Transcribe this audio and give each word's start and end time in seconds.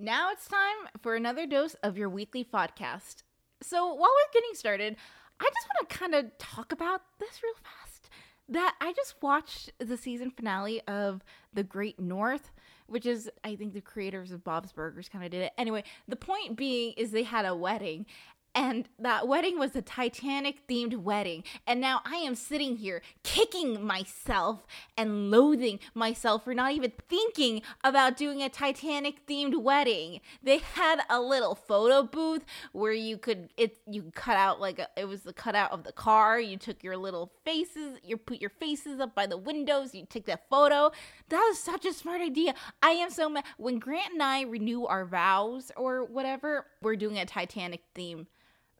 Now 0.00 0.30
it's 0.30 0.46
time 0.46 0.88
for 1.00 1.16
another 1.16 1.44
dose 1.44 1.74
of 1.82 1.98
your 1.98 2.08
weekly 2.08 2.44
podcast. 2.44 3.22
So, 3.60 3.86
while 3.86 4.10
we're 4.10 4.32
getting 4.32 4.54
started, 4.54 4.96
I 5.40 5.44
just 5.44 5.68
want 5.74 5.88
to 5.88 5.96
kind 5.96 6.14
of 6.14 6.38
talk 6.38 6.70
about 6.70 7.02
this 7.18 7.42
real 7.42 7.54
fast. 7.54 8.08
That 8.48 8.76
I 8.80 8.92
just 8.92 9.16
watched 9.20 9.72
the 9.78 9.96
season 9.96 10.30
finale 10.30 10.80
of 10.86 11.24
The 11.52 11.64
Great 11.64 11.98
North, 11.98 12.52
which 12.86 13.06
is, 13.06 13.28
I 13.42 13.56
think, 13.56 13.74
the 13.74 13.80
creators 13.80 14.30
of 14.30 14.44
Bob's 14.44 14.72
Burgers 14.72 15.08
kind 15.08 15.24
of 15.24 15.32
did 15.32 15.42
it. 15.42 15.52
Anyway, 15.58 15.82
the 16.06 16.16
point 16.16 16.56
being 16.56 16.92
is 16.96 17.10
they 17.10 17.24
had 17.24 17.44
a 17.44 17.54
wedding, 17.56 18.06
and 18.58 18.88
that 18.98 19.28
wedding 19.28 19.56
was 19.56 19.76
a 19.76 19.82
Titanic 19.82 20.66
themed 20.66 20.96
wedding. 20.96 21.44
And 21.64 21.80
now 21.80 22.00
I 22.04 22.16
am 22.16 22.34
sitting 22.34 22.78
here 22.78 23.02
kicking 23.22 23.86
myself 23.86 24.66
and 24.96 25.30
loathing 25.30 25.78
myself 25.94 26.42
for 26.42 26.54
not 26.54 26.72
even 26.72 26.90
thinking 27.08 27.62
about 27.84 28.16
doing 28.16 28.42
a 28.42 28.48
Titanic 28.48 29.24
themed 29.28 29.62
wedding. 29.62 30.18
They 30.42 30.58
had 30.58 31.02
a 31.08 31.20
little 31.20 31.54
photo 31.54 32.02
booth 32.02 32.44
where 32.72 32.92
you 32.92 33.16
could 33.16 33.50
it 33.56 33.78
you 33.86 34.10
cut 34.16 34.36
out 34.36 34.60
like 34.60 34.80
a, 34.80 34.88
it 34.96 35.06
was 35.06 35.22
the 35.22 35.32
cutout 35.32 35.70
of 35.70 35.84
the 35.84 35.92
car. 35.92 36.40
You 36.40 36.56
took 36.56 36.82
your 36.82 36.96
little 36.96 37.30
faces, 37.44 38.00
you 38.02 38.16
put 38.16 38.40
your 38.40 38.50
faces 38.50 38.98
up 38.98 39.14
by 39.14 39.28
the 39.28 39.36
windows, 39.36 39.94
you 39.94 40.04
take 40.10 40.26
that 40.26 40.48
photo. 40.50 40.90
That 41.28 41.46
was 41.48 41.60
such 41.60 41.84
a 41.84 41.92
smart 41.92 42.22
idea. 42.22 42.56
I 42.82 42.90
am 42.90 43.10
so 43.10 43.28
mad 43.28 43.44
when 43.56 43.78
Grant 43.78 44.14
and 44.14 44.22
I 44.22 44.42
renew 44.42 44.84
our 44.84 45.04
vows 45.04 45.70
or 45.76 46.04
whatever, 46.04 46.66
we're 46.82 46.96
doing 46.96 47.18
a 47.18 47.24
Titanic 47.24 47.82
theme 47.94 48.26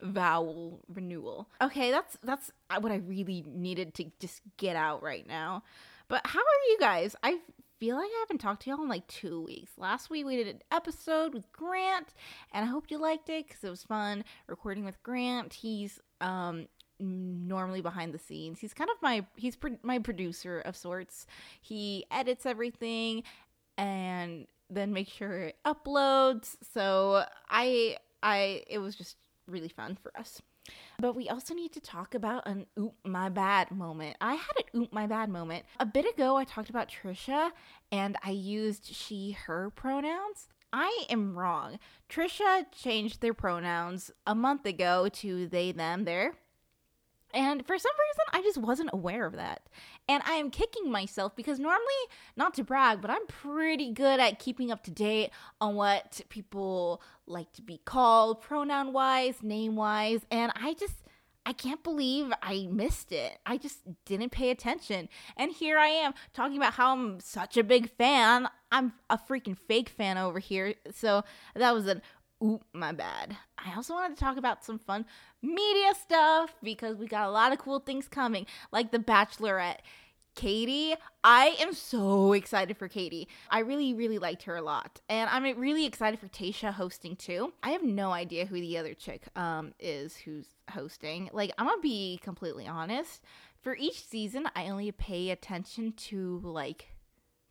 vowel 0.01 0.81
renewal. 0.93 1.49
Okay, 1.61 1.91
that's 1.91 2.19
that's 2.23 2.51
what 2.81 2.93
I 2.93 2.97
really 2.97 3.45
needed 3.47 3.95
to 3.95 4.05
just 4.21 4.43
get 4.57 4.77
out 4.77 5.03
right 5.03 5.27
now. 5.27 5.63
But 6.09 6.27
how 6.27 6.41
are 6.41 6.69
you 6.71 6.79
guys? 6.81 7.17
I 7.23 7.39
feel 7.79 7.97
like 7.97 8.11
I 8.11 8.21
haven't 8.21 8.39
talked 8.39 8.63
to 8.63 8.71
y'all 8.71 8.83
in 8.83 8.89
like 8.89 9.07
two 9.07 9.43
weeks. 9.43 9.73
Last 9.77 10.11
week 10.11 10.27
we 10.27 10.37
did 10.37 10.49
an 10.49 10.63
episode 10.73 11.35
with 11.35 11.51
Grant, 11.53 12.15
and 12.53 12.65
I 12.65 12.69
hope 12.69 12.91
you 12.91 12.99
liked 12.99 13.29
it 13.29 13.47
because 13.47 13.63
it 13.63 13.71
was 13.71 13.83
fun 13.83 14.25
recording 14.47 14.85
with 14.85 15.03
Grant. 15.03 15.53
He's 15.53 16.01
um 16.21 16.67
normally 17.01 17.81
behind 17.81 18.13
the 18.13 18.19
scenes. 18.19 18.59
He's 18.59 18.75
kind 18.75 18.91
of 18.91 18.97
my 19.03 19.25
he's 19.37 19.57
pro- 19.57 19.79
my 19.83 19.99
producer 19.99 20.61
of 20.61 20.77
sorts. 20.77 21.27
He 21.61 22.05
edits 22.11 22.47
everything 22.47 23.23
and 23.77 24.47
then 24.71 24.93
make 24.93 25.09
sure 25.09 25.45
it 25.45 25.57
uploads. 25.65 26.57
So 26.73 27.25
I 27.49 27.97
I 28.23 28.65
it 28.67 28.79
was 28.79 28.97
just 28.97 29.17
really 29.49 29.69
fun 29.69 29.97
for 30.01 30.17
us. 30.19 30.41
But 30.99 31.15
we 31.15 31.29
also 31.29 31.55
need 31.55 31.73
to 31.73 31.81
talk 31.81 32.15
about 32.15 32.47
an 32.47 32.67
oop 32.79 32.95
my 33.05 33.29
bad 33.29 33.71
moment. 33.71 34.17
I 34.21 34.35
had 34.35 34.53
an 34.57 34.83
oop 34.83 34.93
my 34.93 35.07
bad 35.07 35.31
moment. 35.31 35.65
A 35.81 35.87
bit 35.87 36.05
ago 36.05 36.37
I 36.37 36.45
talked 36.45 36.71
about 36.71 36.89
Trisha 36.89 37.51
and 37.91 38.17
I 38.23 38.31
used 38.31 38.95
she 38.95 39.33
her 39.47 39.71
pronouns. 39.71 40.49
I 40.73 41.07
am 41.09 41.39
wrong. 41.39 41.79
Trisha 42.11 42.67
changed 42.73 43.23
their 43.23 43.35
pronouns 43.35 44.11
a 44.27 44.35
month 44.35 44.67
ago 44.67 45.09
to 45.15 45.47
they 45.47 45.73
them 45.73 46.05
their. 46.05 46.35
And 47.35 47.67
for 47.67 47.79
some 47.79 47.93
reason, 47.93 48.25
I 48.33 48.43
just 48.43 48.59
wasn't 48.59 48.91
aware 48.93 49.27
of 49.27 49.37
that. 49.37 49.63
And 50.09 50.23
I 50.27 50.35
am 50.35 50.51
kicking 50.51 50.91
myself 50.91 51.37
because 51.37 51.59
normally, 51.59 51.83
not 52.37 52.55
to 52.55 52.65
brag, 52.65 53.01
but 53.01 53.11
I'm 53.11 53.27
pretty 53.27 53.93
good 53.93 54.19
at 54.21 54.39
keeping 54.39 54.71
up 54.71 54.83
to 54.85 54.91
date 54.91 55.31
on 55.61 55.75
what 55.75 56.23
people 56.31 57.03
like 57.27 57.53
to 57.53 57.63
be 57.63 57.81
called, 57.85 58.41
pronoun 58.41 58.93
wise, 58.93 59.43
name 59.43 59.77
wise. 59.77 60.21
And 60.31 60.53
I 60.57 60.75
just, 60.75 61.05
I 61.45 61.53
can't 61.53 61.83
believe 61.83 62.33
I 62.43 62.67
missed 62.71 63.13
it. 63.13 63.39
I 63.45 63.59
just 63.59 63.81
didn't 64.07 64.31
pay 64.31 64.51
attention. 64.51 65.09
And 65.37 65.53
here 65.53 65.79
I 65.79 65.89
am 65.89 66.15
talking 66.33 66.57
about 66.57 66.75
how 66.75 66.93
I'm 66.93 67.21
such 67.21 67.57
a 67.59 67.65
big 67.65 67.91
fan. 67.91 68.49
I'm 68.73 68.95
a 69.11 69.19
freaking 69.19 69.57
fake 69.57 69.89
fan 69.89 70.19
over 70.19 70.39
here. 70.39 70.75
So 70.95 71.25
that 71.55 71.75
was 71.75 71.87
an 71.87 72.03
Oop, 72.43 72.65
my 72.73 72.93
bad. 72.93 73.37
I 73.59 73.75
also 73.75 73.95
wanted 73.95 74.17
to 74.17 74.23
talk 74.23 74.37
about 74.37 74.65
some 74.65 74.79
fun 74.79 75.07
media 75.43 75.93
stuff 76.01 76.55
because 76.63 76.97
we 76.97 77.07
got 77.07 77.29
a 77.29 77.33
lot 77.33 77.53
of 77.53 77.59
cool 77.59 77.81
things 77.81 78.07
coming, 78.07 78.47
like 78.71 78.93
The 78.93 78.99
Bachelorette. 78.99 79.79
Katie, 80.37 80.95
I 81.25 81.57
am 81.59 81.75
so 81.75 82.33
excited 82.33 82.77
for 82.77 82.87
Katie. 82.87 83.27
I 83.51 83.59
really, 83.59 83.93
really 83.93 84.21
liked 84.21 84.45
her 84.45 84.55
a 84.55 84.63
lot. 84.63 85.01
And 85.09 85.29
I'm 85.29 85.43
really 85.59 85.85
excited 85.85 86.21
for 86.21 86.29
Tayshia 86.29 86.73
hosting 86.73 87.17
too. 87.17 87.53
I 87.61 87.71
have 87.71 87.83
no 87.83 88.13
idea 88.13 88.47
who 88.47 88.61
the 88.61 88.79
other 88.79 88.95
chick 88.95 89.27
um 89.35 89.75
is 89.81 90.17
who's 90.17 90.47
hosting. 90.71 91.29
Like, 91.33 91.51
I'm 91.59 91.67
gonna 91.67 91.81
be 91.81 92.21
completely 92.23 92.69
honest. 92.69 93.25
For 93.63 93.75
each 93.75 94.07
season, 94.07 94.49
I 94.55 94.69
only 94.69 94.93
pay 94.93 95.31
attention 95.31 95.93
to 95.93 96.41
like 96.45 96.95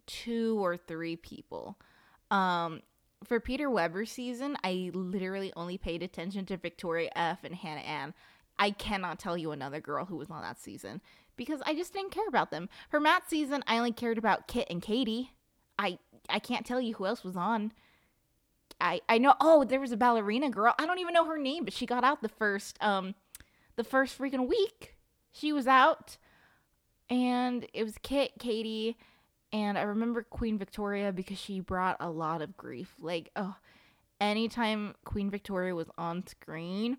two 0.06 0.58
or 0.64 0.78
three 0.78 1.18
people. 1.18 1.78
Um, 2.32 2.82
for 3.24 3.40
Peter 3.40 3.70
Weber 3.70 4.06
season, 4.06 4.58
I 4.64 4.92
literally 4.94 5.52
only 5.56 5.78
paid 5.78 6.04
attention 6.04 6.46
to 6.48 6.58
Victoria 6.58 7.10
F 7.16 7.44
and 7.44 7.56
Hannah 7.56 7.82
Ann. 7.82 8.14
I 8.60 8.72
cannot 8.72 9.20
tell 9.20 9.38
you 9.38 9.52
another 9.52 9.80
girl 9.80 10.06
who 10.06 10.16
was 10.16 10.30
on 10.30 10.42
that 10.42 10.60
season 10.60 11.02
because 11.36 11.62
I 11.66 11.76
just 11.76 11.94
didn't 11.94 12.12
care 12.12 12.28
about 12.28 12.52
them. 12.52 12.70
For 12.90 13.00
Matt 13.00 13.30
season, 13.30 13.64
I 13.68 13.78
only 13.78 13.92
cared 13.92 14.18
about 14.18 14.48
Kit 14.48 14.68
and 14.70 14.82
Katie. 14.82 15.32
I 15.78 16.00
I 16.30 16.40
can't 16.40 16.66
tell 16.66 16.82
you 16.82 16.96
who 16.96 17.06
else 17.06 17.24
was 17.24 17.38
on. 17.38 17.72
I 18.82 19.02
I 19.08 19.18
know 19.18 19.36
oh 19.40 19.64
there 19.64 19.80
was 19.80 19.92
a 19.92 19.98
ballerina 19.98 20.50
girl. 20.50 20.74
I 20.80 20.86
don't 20.86 21.00
even 21.00 21.14
know 21.14 21.26
her 21.26 21.38
name, 21.38 21.64
but 21.64 21.74
she 21.74 21.86
got 21.86 22.04
out 22.04 22.22
the 22.22 22.30
first 22.30 22.78
um 22.82 23.16
the 23.76 23.84
first 23.84 24.18
freaking 24.18 24.48
week. 24.48 24.96
She 25.32 25.54
was 25.54 25.68
out 25.68 26.18
and 27.10 27.68
it 27.74 27.84
was 27.84 27.98
Kit, 28.02 28.34
Katie, 28.40 28.98
and 29.52 29.78
I 29.78 29.84
remember 29.84 30.24
Queen 30.24 30.58
Victoria 30.58 31.12
because 31.12 31.40
she 31.40 31.60
brought 31.60 31.98
a 32.00 32.10
lot 32.10 32.42
of 32.42 32.58
grief. 32.58 32.94
Like, 33.00 33.32
oh, 33.36 33.56
anytime 34.20 34.96
Queen 35.06 35.30
Victoria 35.30 35.74
was 35.74 35.90
on 35.98 36.26
screen, 36.28 36.98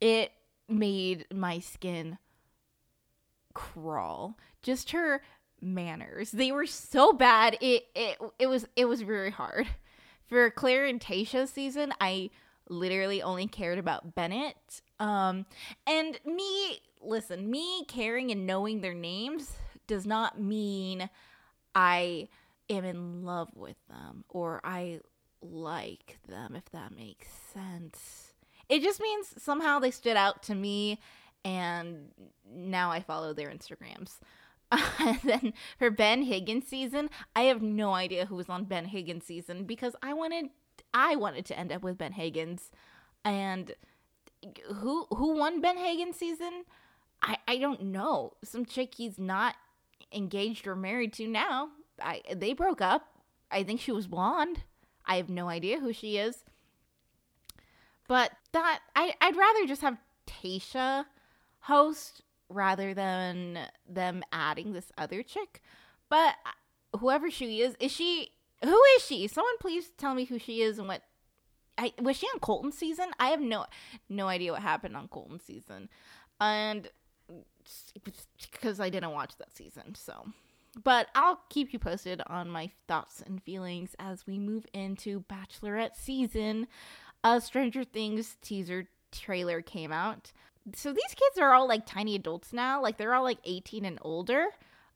it 0.00 0.32
made 0.68 1.26
my 1.32 1.58
skin 1.58 2.18
crawl. 3.54 4.38
Just 4.62 4.90
her 4.92 5.22
manners. 5.60 6.30
They 6.30 6.52
were 6.52 6.66
so 6.66 7.12
bad. 7.12 7.56
It 7.60 7.84
it 7.94 8.18
it 8.38 8.46
was 8.46 8.66
it 8.76 8.86
was 8.86 9.02
very 9.02 9.30
hard. 9.30 9.66
For 10.26 10.48
Claire 10.50 10.86
and 10.86 11.00
Tayshia 11.00 11.48
season, 11.48 11.92
I 12.00 12.30
literally 12.68 13.20
only 13.20 13.48
cared 13.48 13.78
about 13.78 14.14
Bennett. 14.14 14.82
Um 15.00 15.46
and 15.86 16.20
me, 16.24 16.80
listen, 17.02 17.50
me 17.50 17.84
caring 17.86 18.30
and 18.30 18.46
knowing 18.46 18.80
their 18.80 18.94
names 18.94 19.52
does 19.88 20.06
not 20.06 20.40
mean 20.40 21.10
I 21.74 22.28
am 22.68 22.84
in 22.84 23.24
love 23.24 23.50
with 23.54 23.76
them 23.88 24.24
or 24.28 24.60
I 24.64 25.00
like 25.42 26.18
them, 26.28 26.54
if 26.54 26.70
that 26.72 26.94
makes 26.96 27.28
sense. 27.52 28.32
It 28.68 28.82
just 28.82 29.00
means 29.00 29.34
somehow 29.38 29.78
they 29.78 29.90
stood 29.90 30.16
out 30.16 30.42
to 30.44 30.54
me 30.54 31.00
and 31.44 32.10
now 32.52 32.90
I 32.90 33.00
follow 33.00 33.32
their 33.32 33.48
Instagrams. 33.48 34.18
and 34.98 35.18
then 35.24 35.52
for 35.78 35.90
Ben 35.90 36.22
Higgins 36.22 36.66
season, 36.68 37.10
I 37.34 37.42
have 37.42 37.62
no 37.62 37.92
idea 37.92 38.26
who 38.26 38.36
was 38.36 38.48
on 38.48 38.64
Ben 38.64 38.86
Higgins 38.86 39.24
season 39.24 39.64
because 39.64 39.96
I 40.02 40.12
wanted 40.12 40.46
I 40.94 41.16
wanted 41.16 41.44
to 41.46 41.58
end 41.58 41.72
up 41.72 41.82
with 41.82 41.98
Ben 41.98 42.12
Higgins. 42.12 42.70
And 43.24 43.72
who 44.74 45.06
who 45.10 45.36
won 45.36 45.60
Ben 45.60 45.76
Higgins 45.76 46.16
season? 46.16 46.64
I 47.22 47.38
I 47.48 47.58
don't 47.58 47.82
know. 47.84 48.34
Some 48.44 48.64
chick 48.64 48.94
he's 48.94 49.18
not 49.18 49.56
engaged 50.12 50.66
or 50.66 50.76
married 50.76 51.12
to 51.14 51.26
now. 51.26 51.68
I 52.02 52.22
they 52.34 52.52
broke 52.52 52.80
up. 52.80 53.02
I 53.50 53.62
think 53.62 53.80
she 53.80 53.92
was 53.92 54.06
blonde. 54.06 54.62
I 55.04 55.16
have 55.16 55.28
no 55.28 55.48
idea 55.48 55.80
who 55.80 55.92
she 55.92 56.18
is. 56.18 56.44
But 58.08 58.32
that 58.52 58.80
I 58.96 59.14
I'd 59.20 59.36
rather 59.36 59.66
just 59.66 59.82
have 59.82 59.98
Tayshia 60.26 61.06
host 61.60 62.22
rather 62.48 62.94
than 62.94 63.58
them 63.88 64.22
adding 64.32 64.72
this 64.72 64.90
other 64.98 65.22
chick. 65.22 65.62
But 66.08 66.34
uh, 66.44 66.98
whoever 66.98 67.30
she 67.30 67.60
is, 67.60 67.76
is 67.78 67.92
she 67.92 68.32
who 68.62 68.80
is 68.96 69.04
she? 69.04 69.26
Someone 69.28 69.56
please 69.60 69.90
tell 69.96 70.14
me 70.14 70.24
who 70.24 70.38
she 70.38 70.62
is 70.62 70.78
and 70.78 70.88
what 70.88 71.02
I 71.78 71.92
was 72.00 72.16
she 72.16 72.26
on 72.26 72.40
Colton 72.40 72.72
season? 72.72 73.10
I 73.18 73.28
have 73.28 73.40
no 73.40 73.66
no 74.08 74.28
idea 74.28 74.52
what 74.52 74.62
happened 74.62 74.96
on 74.96 75.08
Colton 75.08 75.40
season. 75.40 75.88
And 76.40 76.88
because 78.42 78.80
I 78.80 78.90
didn't 78.90 79.12
watch 79.12 79.36
that 79.38 79.54
season. 79.56 79.94
So, 79.94 80.26
but 80.82 81.08
I'll 81.14 81.40
keep 81.48 81.72
you 81.72 81.78
posted 81.78 82.22
on 82.26 82.48
my 82.48 82.70
thoughts 82.88 83.22
and 83.24 83.42
feelings 83.42 83.94
as 83.98 84.26
we 84.26 84.38
move 84.38 84.66
into 84.72 85.24
Bachelorette 85.30 85.96
season. 85.96 86.66
A 87.22 87.40
Stranger 87.40 87.84
Things 87.84 88.36
teaser 88.40 88.88
trailer 89.12 89.60
came 89.60 89.92
out. 89.92 90.32
So 90.74 90.92
these 90.92 91.14
kids 91.14 91.38
are 91.40 91.52
all 91.52 91.66
like 91.66 91.86
tiny 91.86 92.14
adults 92.14 92.52
now. 92.52 92.82
Like 92.82 92.96
they're 92.96 93.14
all 93.14 93.24
like 93.24 93.38
18 93.44 93.84
and 93.84 93.98
older. 94.02 94.46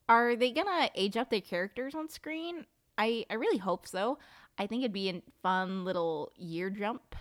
Are 0.08 0.36
they 0.36 0.52
gonna 0.52 0.90
age 0.94 1.16
up 1.16 1.30
their 1.30 1.40
characters 1.40 1.94
on 1.94 2.08
screen? 2.08 2.66
I 2.98 3.24
I 3.30 3.34
really 3.34 3.58
hope 3.58 3.86
so. 3.86 4.18
I 4.58 4.66
think 4.66 4.82
it'd 4.82 4.92
be 4.92 5.08
a 5.08 5.22
fun 5.42 5.84
little 5.84 6.32
year 6.36 6.70
jump 6.70 7.16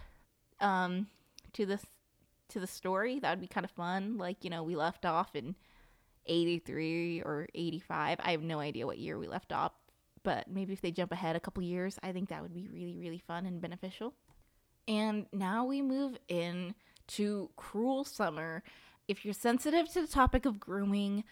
um 0.60 1.08
to 1.54 1.66
this 1.66 1.86
to 2.54 2.60
the 2.60 2.68
story. 2.68 3.20
That 3.20 3.32
would 3.32 3.42
be 3.42 3.48
kind 3.48 3.66
of 3.66 3.72
fun. 3.72 4.18
Like, 4.18 4.44
you 4.44 4.50
know, 4.50 4.64
we 4.64 4.76
left 4.76 5.06
off 5.06 5.36
in 5.36 5.56
83 6.26 7.22
or 7.22 7.48
85. 7.54 8.20
I 8.24 8.32
have 8.32 8.42
no 8.42 8.60
idea 8.60 8.86
what 8.86 8.98
year 8.98 9.18
we 9.18 9.28
left 9.28 9.52
off, 9.52 9.74
but 10.24 10.48
maybe 10.48 10.74
if 10.74 10.82
they 10.82 10.92
jump 10.92 11.12
ahead 11.12 11.36
a 11.36 11.40
couple 11.40 11.64
years, 11.64 12.00
I 12.02 12.12
think 12.12 12.30
that 12.30 12.42
would 12.42 12.54
be 12.54 12.68
really, 12.72 12.98
really 12.98 13.20
fun 13.20 13.46
and 13.46 13.62
beneficial. 13.62 14.14
And 14.88 15.26
now 15.32 15.66
we 15.66 15.82
move 15.82 16.18
in 16.28 16.76
to 17.08 17.50
Cruel 17.56 18.04
Summer. 18.04 18.64
If 19.08 19.26
you're 19.26 19.34
sensitive 19.34 19.92
to 19.94 20.02
the 20.02 20.08
topic 20.08 20.46
of 20.46 20.60
grooming, 20.60 21.24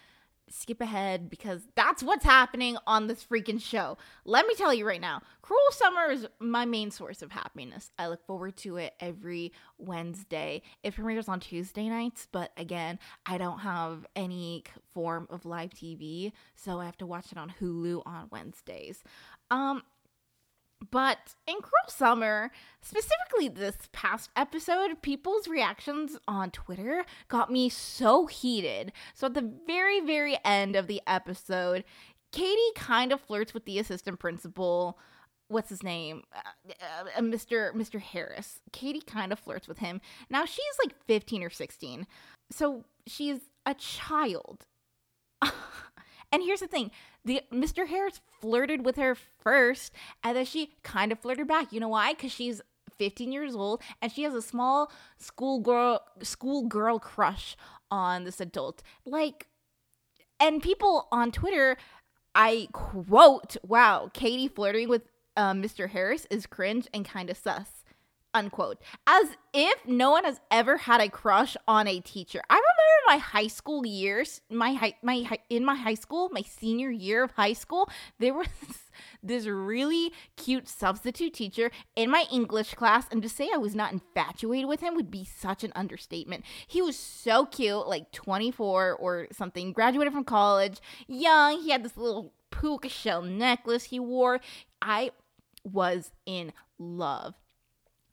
skip 0.51 0.81
ahead 0.81 1.29
because 1.29 1.61
that's 1.75 2.03
what's 2.03 2.25
happening 2.25 2.77
on 2.85 3.07
this 3.07 3.23
freaking 3.23 3.61
show. 3.61 3.97
Let 4.25 4.47
me 4.47 4.55
tell 4.55 4.73
you 4.73 4.85
right 4.85 5.01
now, 5.01 5.21
Cruel 5.41 5.59
Summer 5.71 6.11
is 6.11 6.27
my 6.39 6.65
main 6.65 6.91
source 6.91 7.21
of 7.21 7.31
happiness. 7.31 7.91
I 7.97 8.07
look 8.07 8.25
forward 8.25 8.57
to 8.57 8.77
it 8.77 8.93
every 8.99 9.51
Wednesday. 9.77 10.61
It 10.83 10.95
premieres 10.95 11.27
on 11.27 11.39
Tuesday 11.39 11.89
nights, 11.89 12.27
but 12.31 12.51
again, 12.57 12.99
I 13.25 13.37
don't 13.37 13.59
have 13.59 14.05
any 14.15 14.63
form 14.93 15.27
of 15.29 15.45
live 15.45 15.71
TV, 15.71 16.31
so 16.55 16.79
I 16.79 16.85
have 16.85 16.97
to 16.97 17.05
watch 17.05 17.31
it 17.31 17.37
on 17.37 17.53
Hulu 17.59 18.03
on 18.05 18.27
Wednesdays. 18.31 19.03
Um 19.49 19.83
but 20.89 21.35
in 21.45 21.55
Cruel 21.55 21.89
Summer, 21.89 22.51
specifically 22.81 23.47
this 23.47 23.77
past 23.91 24.29
episode, 24.35 25.01
people's 25.01 25.47
reactions 25.47 26.17
on 26.27 26.49
Twitter 26.51 27.05
got 27.27 27.51
me 27.51 27.69
so 27.69 28.25
heated. 28.25 28.91
So 29.13 29.27
at 29.27 29.35
the 29.35 29.53
very, 29.67 29.99
very 29.99 30.37
end 30.43 30.75
of 30.75 30.87
the 30.87 31.01
episode, 31.05 31.83
Katie 32.31 32.59
kind 32.75 33.11
of 33.11 33.21
flirts 33.21 33.53
with 33.53 33.65
the 33.65 33.77
assistant 33.77 34.19
principal. 34.19 34.97
What's 35.49 35.69
his 35.69 35.83
name? 35.83 36.23
Uh, 36.33 36.79
uh, 37.17 37.21
Mr. 37.21 37.73
Mr. 37.75 37.99
Harris. 37.99 38.59
Katie 38.71 39.01
kind 39.01 39.31
of 39.31 39.39
flirts 39.39 39.67
with 39.67 39.79
him. 39.79 40.01
Now 40.29 40.45
she's 40.45 40.63
like 40.83 40.95
15 41.07 41.43
or 41.43 41.49
16. 41.49 42.07
So 42.51 42.85
she's 43.05 43.39
a 43.65 43.73
child. 43.73 44.65
and 46.31 46.43
here's 46.43 46.61
the 46.61 46.67
thing 46.67 46.91
the 47.25 47.41
Mr. 47.51 47.87
Harris 47.87 48.21
flirted 48.39 48.85
with 48.85 48.95
her 48.95 49.15
first, 49.15 49.93
and 50.23 50.35
then 50.35 50.45
she 50.45 50.73
kind 50.83 51.11
of 51.11 51.19
flirted 51.19 51.47
back. 51.47 51.71
You 51.71 51.79
know 51.79 51.89
why? 51.89 52.13
Because 52.13 52.31
she's 52.31 52.61
15 52.97 53.31
years 53.31 53.55
old 53.55 53.81
and 53.99 54.11
she 54.11 54.21
has 54.21 54.35
a 54.35 54.43
small 54.43 54.91
schoolgirl 55.17 56.01
schoolgirl 56.21 56.99
crush 56.99 57.57
on 57.89 58.25
this 58.25 58.39
adult. 58.39 58.83
Like, 59.05 59.47
and 60.39 60.61
people 60.61 61.07
on 61.11 61.31
Twitter, 61.31 61.77
I 62.35 62.67
quote, 62.71 63.57
"Wow, 63.63 64.11
Katie 64.13 64.47
flirting 64.47 64.87
with 64.87 65.03
uh, 65.35 65.53
Mr. 65.53 65.89
Harris 65.89 66.27
is 66.29 66.45
cringe 66.45 66.87
and 66.93 67.03
kind 67.03 67.29
of 67.29 67.37
sus." 67.37 67.80
Unquote. 68.33 68.77
As 69.07 69.27
if 69.53 69.85
no 69.85 70.11
one 70.11 70.23
has 70.23 70.39
ever 70.49 70.77
had 70.77 71.01
a 71.01 71.09
crush 71.09 71.57
on 71.67 71.87
a 71.87 71.99
teacher. 71.99 72.41
I 72.49 72.55
remember 72.55 72.91
my 73.07 73.17
high 73.17 73.47
school 73.47 73.85
years 73.85 74.41
my 74.49 74.73
high 74.73 74.95
my 75.01 75.27
in 75.49 75.65
my 75.65 75.75
high 75.75 75.95
school 75.95 76.29
my 76.31 76.41
senior 76.41 76.89
year 76.89 77.23
of 77.23 77.31
high 77.31 77.53
school 77.53 77.89
there 78.19 78.33
was 78.33 78.47
this 79.23 79.45
really 79.47 80.13
cute 80.37 80.67
substitute 80.67 81.33
teacher 81.33 81.71
in 81.95 82.09
my 82.09 82.25
english 82.31 82.73
class. 82.75 83.07
And 83.11 83.21
to 83.21 83.29
say 83.29 83.49
i 83.53 83.57
was 83.57 83.75
not 83.75 83.91
infatuated 83.91 84.67
with 84.67 84.81
him 84.81 84.95
would 84.95 85.11
be 85.11 85.25
such 85.25 85.63
an 85.63 85.71
understatement. 85.75 86.45
He 86.67 86.81
was 86.81 86.97
so 86.97 87.45
cute 87.45 87.87
like 87.87 88.11
24 88.11 88.93
or 88.93 89.27
something 89.31 89.73
graduated 89.73 90.13
from 90.13 90.23
college 90.23 90.79
young. 91.07 91.61
He 91.61 91.71
had 91.71 91.83
this 91.83 91.97
little 91.97 92.33
puka 92.51 92.89
shell 92.89 93.21
necklace 93.21 93.85
he 93.85 93.99
wore. 93.99 94.39
I 94.81 95.11
was 95.63 96.11
in 96.25 96.53
love 96.79 97.35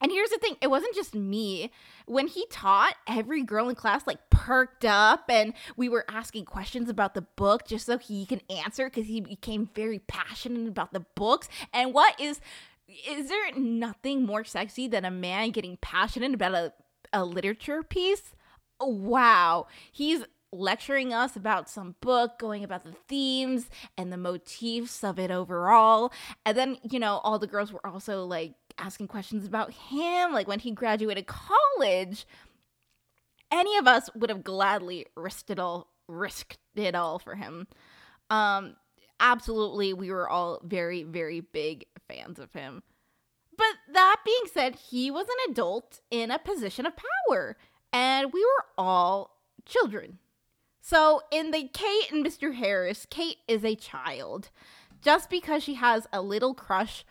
and 0.01 0.11
here's 0.11 0.29
the 0.29 0.37
thing, 0.37 0.55
it 0.61 0.69
wasn't 0.69 0.95
just 0.95 1.13
me. 1.13 1.71
When 2.05 2.27
he 2.27 2.45
taught, 2.49 2.95
every 3.07 3.43
girl 3.43 3.69
in 3.69 3.75
class 3.75 4.07
like 4.07 4.29
perked 4.29 4.85
up 4.85 5.25
and 5.29 5.53
we 5.75 5.89
were 5.89 6.05
asking 6.09 6.45
questions 6.45 6.89
about 6.89 7.13
the 7.13 7.21
book 7.21 7.67
just 7.67 7.85
so 7.85 7.97
he 7.97 8.25
can 8.25 8.41
answer 8.49 8.85
because 8.89 9.07
he 9.07 9.21
became 9.21 9.69
very 9.75 9.99
passionate 9.99 10.67
about 10.67 10.93
the 10.93 11.05
books. 11.15 11.49
And 11.73 11.93
what 11.93 12.19
is 12.19 12.39
is 13.07 13.29
there 13.29 13.51
nothing 13.55 14.25
more 14.25 14.43
sexy 14.43 14.87
than 14.87 15.05
a 15.05 15.11
man 15.11 15.51
getting 15.51 15.77
passionate 15.77 16.33
about 16.33 16.53
a, 16.53 16.73
a 17.13 17.23
literature 17.23 17.83
piece? 17.83 18.33
Wow. 18.79 19.67
He's 19.91 20.23
lecturing 20.51 21.13
us 21.13 21.35
about 21.35 21.69
some 21.69 21.95
book, 22.01 22.39
going 22.39 22.63
about 22.63 22.83
the 22.83 22.95
themes 23.07 23.69
and 23.97 24.11
the 24.11 24.17
motifs 24.17 25.03
of 25.03 25.19
it 25.19 25.31
overall. 25.31 26.11
And 26.45 26.57
then, 26.57 26.77
you 26.83 26.99
know, 26.99 27.19
all 27.23 27.39
the 27.39 27.47
girls 27.47 27.71
were 27.71 27.85
also 27.85 28.25
like 28.25 28.53
asking 28.79 29.07
questions 29.07 29.45
about 29.45 29.73
him, 29.73 30.31
like 30.31 30.47
when 30.47 30.59
he 30.59 30.71
graduated 30.71 31.27
college. 31.27 32.25
Any 33.51 33.77
of 33.77 33.87
us 33.87 34.09
would 34.15 34.29
have 34.29 34.43
gladly 34.43 35.07
risked 35.15 35.49
it 35.49 35.59
all, 35.59 35.87
risked 36.07 36.59
it 36.75 36.95
all 36.95 37.19
for 37.19 37.35
him. 37.35 37.67
Um, 38.29 38.75
absolutely, 39.19 39.93
we 39.93 40.11
were 40.11 40.29
all 40.29 40.61
very, 40.63 41.03
very 41.03 41.41
big 41.41 41.85
fans 42.07 42.39
of 42.39 42.53
him. 42.53 42.83
But 43.57 43.93
that 43.93 44.17
being 44.25 44.43
said, 44.53 44.75
he 44.75 45.11
was 45.11 45.27
an 45.27 45.51
adult 45.51 45.99
in 46.09 46.31
a 46.31 46.39
position 46.39 46.85
of 46.85 46.93
power, 47.27 47.57
and 47.91 48.31
we 48.31 48.41
were 48.41 48.65
all 48.77 49.37
children. 49.65 50.19
So, 50.81 51.21
in 51.31 51.51
the 51.51 51.69
Kate 51.73 52.11
and 52.11 52.25
Mr. 52.25 52.55
Harris, 52.55 53.05
Kate 53.09 53.37
is 53.47 53.65
a 53.65 53.75
child. 53.75 54.49
Just 55.01 55.29
because 55.29 55.63
she 55.63 55.75
has 55.75 56.07
a 56.11 56.21
little 56.21 56.53
crush 56.53 57.05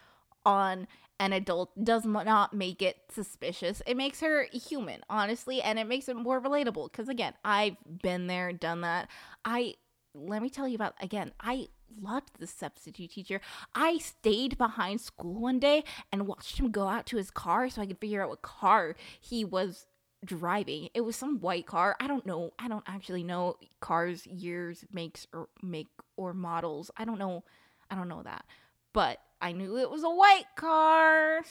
on 0.44 0.86
an 1.20 1.32
adult 1.32 1.70
does 1.84 2.04
not 2.04 2.52
make 2.52 2.80
it 2.80 2.96
suspicious. 3.10 3.82
It 3.86 3.96
makes 3.96 4.20
her 4.20 4.46
human, 4.52 5.02
honestly, 5.10 5.60
and 5.60 5.78
it 5.78 5.86
makes 5.86 6.08
it 6.08 6.16
more 6.16 6.40
relatable. 6.40 6.90
Because 6.90 7.08
again, 7.08 7.34
I've 7.44 7.76
been 8.02 8.26
there, 8.26 8.52
done 8.52 8.82
that. 8.82 9.08
I 9.44 9.74
let 10.14 10.42
me 10.42 10.50
tell 10.50 10.68
you 10.68 10.74
about 10.74 10.94
again. 11.00 11.32
I 11.40 11.68
loved 12.00 12.38
the 12.38 12.46
substitute 12.46 13.10
teacher. 13.10 13.40
I 13.74 13.98
stayed 13.98 14.58
behind 14.58 15.00
school 15.00 15.34
one 15.34 15.58
day 15.58 15.84
and 16.12 16.26
watched 16.26 16.58
him 16.58 16.70
go 16.70 16.86
out 16.86 17.06
to 17.06 17.16
his 17.16 17.30
car 17.30 17.68
so 17.68 17.82
I 17.82 17.86
could 17.86 17.98
figure 17.98 18.22
out 18.22 18.28
what 18.28 18.42
car 18.42 18.94
he 19.20 19.44
was 19.44 19.86
driving. 20.24 20.88
It 20.94 21.02
was 21.02 21.16
some 21.16 21.40
white 21.40 21.66
car. 21.66 21.96
I 22.00 22.06
don't 22.06 22.26
know. 22.26 22.52
I 22.58 22.68
don't 22.68 22.84
actually 22.86 23.22
know 23.22 23.56
cars, 23.80 24.26
years, 24.26 24.84
makes 24.92 25.26
or 25.32 25.48
make 25.62 25.88
or 26.16 26.32
models. 26.34 26.90
I 26.96 27.04
don't 27.04 27.18
know. 27.18 27.44
I 27.90 27.94
don't 27.94 28.08
know 28.08 28.22
that. 28.22 28.44
But 28.92 29.18
I 29.40 29.52
knew 29.52 29.76
it 29.78 29.90
was 29.90 30.02
a 30.02 30.10
white 30.10 30.46
car. 30.56 31.42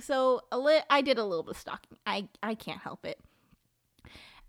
So 0.00 0.42
a 0.52 0.58
li- 0.58 0.82
I 0.90 1.00
did 1.00 1.18
a 1.18 1.24
little 1.24 1.42
bit 1.42 1.52
of 1.52 1.60
stalking. 1.60 1.98
I, 2.06 2.28
I 2.42 2.54
can't 2.54 2.80
help 2.80 3.06
it. 3.06 3.18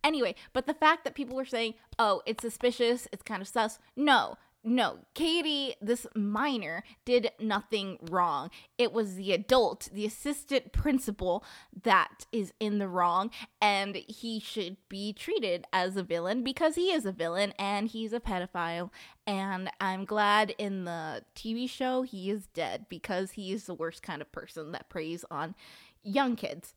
Anyway, 0.04 0.36
but 0.54 0.68
the 0.68 0.74
fact 0.74 1.04
that 1.04 1.16
people 1.16 1.36
were 1.36 1.46
saying, 1.46 1.74
oh, 1.98 2.22
it's 2.26 2.42
suspicious, 2.42 3.08
it's 3.12 3.24
kind 3.24 3.42
of 3.42 3.48
sus. 3.48 3.80
No, 3.96 4.38
no, 4.64 5.00
Katie, 5.14 5.76
this 5.82 6.06
minor, 6.14 6.84
did 7.06 7.32
nothing 7.40 7.98
wrong. 8.10 8.50
It 8.78 8.92
was 8.92 9.16
the 9.16 9.32
adult, 9.32 9.90
the 9.94 10.06
assistant 10.06 10.74
principal, 10.74 11.44
that 11.84 12.26
is 12.32 12.52
in 12.60 12.80
the 12.80 12.88
wrong, 12.90 13.30
and 13.62 13.96
he 13.96 14.40
should 14.40 14.78
be 14.90 15.14
treated 15.14 15.66
as 15.72 15.96
a 15.96 16.04
villain 16.04 16.44
because 16.44 16.76
he 16.76 16.92
is 16.92 17.06
a 17.06 17.12
villain 17.12 17.54
and 17.58 17.88
he's 17.88 18.12
a 18.12 18.20
pedophile. 18.20 18.90
And 19.26 19.70
I'm 19.80 20.06
glad 20.06 20.54
in 20.58 20.86
the 20.86 21.24
TV 21.36 21.70
show 21.70 22.02
he 22.02 22.30
is 22.30 22.48
dead 22.48 22.88
because 22.90 23.32
he 23.32 23.54
is 23.54 23.66
the 23.66 23.74
worst 23.74 24.04
kind 24.04 24.22
of 24.22 24.32
person 24.32 24.72
that 24.74 24.90
preys 24.90 25.24
on 25.32 25.56
young 26.04 26.36
kids. 26.36 26.74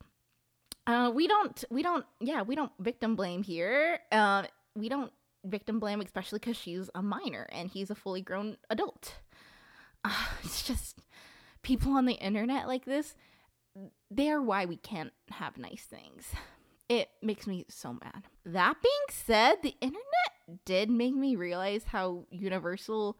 Uh, 0.87 1.11
we 1.15 1.27
don't, 1.27 1.65
we 1.71 1.83
don't, 1.83 2.05
yeah, 2.21 2.43
we 2.43 2.55
don't 2.55 2.73
victim 2.79 3.17
blame 3.17 3.43
here. 3.43 4.01
Uh, 4.13 4.45
we 4.77 4.89
don't 4.89 5.13
victim 5.45 5.81
blame, 5.81 6.01
especially 6.01 6.39
because 6.39 6.57
she's 6.57 6.91
a 6.95 7.03
minor 7.03 7.49
and 7.53 7.71
he's 7.71 7.91
a 7.91 7.95
fully 7.95 8.23
grown 8.23 8.57
adult. 8.69 9.15
Uh, 10.05 10.27
it's 10.43 10.63
just 10.63 10.99
people 11.63 11.93
on 11.93 12.07
the 12.07 12.15
internet 12.15 12.67
like 12.67 12.85
this, 12.85 13.15
they 14.11 14.31
are 14.31 14.43
why 14.43 14.65
we 14.65 14.77
can't 14.77 15.13
have 15.31 15.59
nice 15.59 15.83
things. 15.83 16.27
It 16.89 17.09
makes 17.23 17.47
me 17.47 17.67
so 17.69 17.93
mad. 17.93 18.25
That 18.45 18.77
being 18.83 18.93
said, 19.11 19.57
the 19.63 19.77
internet 19.81 20.65
did 20.65 20.91
make 20.91 21.15
me 21.15 21.37
realize 21.37 21.85
how 21.85 22.25
universal 22.31 23.17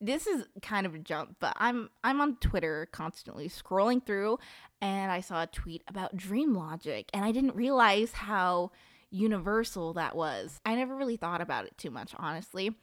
this 0.00 0.26
is 0.26 0.44
kind 0.60 0.86
of 0.86 0.94
a 0.94 0.98
jump, 0.98 1.36
but 1.40 1.54
I'm 1.56 1.88
I'm 2.02 2.20
on 2.20 2.36
Twitter 2.36 2.88
constantly 2.92 3.48
scrolling 3.48 4.04
through 4.04 4.38
and 4.80 5.10
I 5.10 5.20
saw 5.20 5.42
a 5.42 5.46
tweet 5.46 5.82
about 5.88 6.16
dream 6.16 6.54
logic 6.54 7.08
and 7.14 7.24
I 7.24 7.32
didn't 7.32 7.54
realize 7.54 8.12
how 8.12 8.72
universal 9.14 9.94
that 9.94 10.16
was. 10.16 10.60
I 10.64 10.74
never 10.74 10.94
really 10.94 11.16
thought 11.16 11.40
about 11.40 11.64
it 11.64 11.78
too 11.78 11.90
much, 11.90 12.14
honestly. 12.18 12.74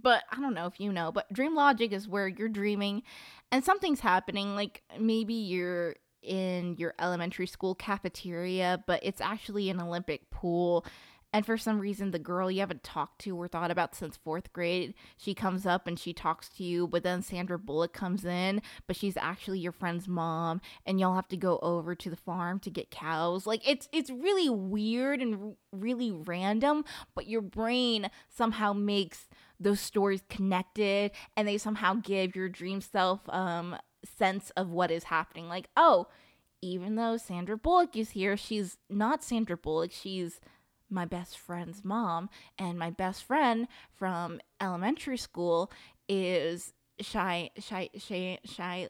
But 0.00 0.22
I 0.30 0.36
don't 0.36 0.54
know 0.54 0.66
if 0.66 0.78
you 0.78 0.92
know, 0.92 1.10
but 1.10 1.32
dream 1.32 1.54
logic 1.54 1.92
is 1.92 2.06
where 2.06 2.28
you're 2.28 2.48
dreaming 2.48 3.02
and 3.50 3.64
something's 3.64 4.00
happening. 4.00 4.54
Like 4.54 4.82
maybe 4.98 5.34
you're 5.34 5.96
in 6.22 6.76
your 6.76 6.94
elementary 7.00 7.46
school 7.46 7.74
cafeteria, 7.74 8.84
but 8.86 9.00
it's 9.02 9.20
actually 9.20 9.70
an 9.70 9.80
Olympic 9.80 10.30
pool 10.30 10.84
and 11.32 11.44
for 11.44 11.56
some 11.56 11.78
reason 11.78 12.10
the 12.10 12.18
girl 12.18 12.50
you 12.50 12.60
haven't 12.60 12.82
talked 12.82 13.20
to 13.20 13.36
or 13.36 13.48
thought 13.48 13.70
about 13.70 13.94
since 13.94 14.16
fourth 14.16 14.52
grade 14.52 14.94
she 15.16 15.34
comes 15.34 15.66
up 15.66 15.86
and 15.86 15.98
she 15.98 16.12
talks 16.12 16.48
to 16.48 16.64
you 16.64 16.86
but 16.86 17.02
then 17.02 17.22
sandra 17.22 17.58
bullock 17.58 17.92
comes 17.92 18.24
in 18.24 18.60
but 18.86 18.96
she's 18.96 19.16
actually 19.16 19.58
your 19.58 19.72
friend's 19.72 20.08
mom 20.08 20.60
and 20.86 20.98
y'all 20.98 21.14
have 21.14 21.28
to 21.28 21.36
go 21.36 21.58
over 21.60 21.94
to 21.94 22.10
the 22.10 22.16
farm 22.16 22.58
to 22.58 22.70
get 22.70 22.90
cows 22.90 23.46
like 23.46 23.66
it's 23.68 23.88
it's 23.92 24.10
really 24.10 24.48
weird 24.48 25.20
and 25.20 25.54
really 25.72 26.10
random 26.10 26.84
but 27.14 27.26
your 27.26 27.42
brain 27.42 28.10
somehow 28.28 28.72
makes 28.72 29.28
those 29.60 29.80
stories 29.80 30.22
connected 30.28 31.10
and 31.36 31.48
they 31.48 31.58
somehow 31.58 31.94
give 31.94 32.36
your 32.36 32.48
dream 32.48 32.80
self 32.80 33.28
um 33.28 33.76
sense 34.04 34.50
of 34.50 34.70
what 34.70 34.90
is 34.90 35.04
happening. 35.04 35.48
Like, 35.48 35.68
oh, 35.76 36.06
even 36.60 36.96
though 36.96 37.16
Sandra 37.16 37.56
Bullock 37.56 37.96
is 37.96 38.10
here, 38.10 38.36
she's 38.36 38.78
not 38.88 39.22
Sandra 39.22 39.56
Bullock. 39.56 39.92
She's 39.92 40.40
my 40.90 41.04
best 41.04 41.38
friend's 41.38 41.84
mom. 41.84 42.28
And 42.58 42.78
my 42.78 42.90
best 42.90 43.24
friend 43.24 43.68
from 43.96 44.40
elementary 44.60 45.18
school 45.18 45.70
is 46.08 46.72
Shy, 47.00 47.50
Shy, 47.58 47.90
Shy, 47.96 48.38
Shy, 48.44 48.88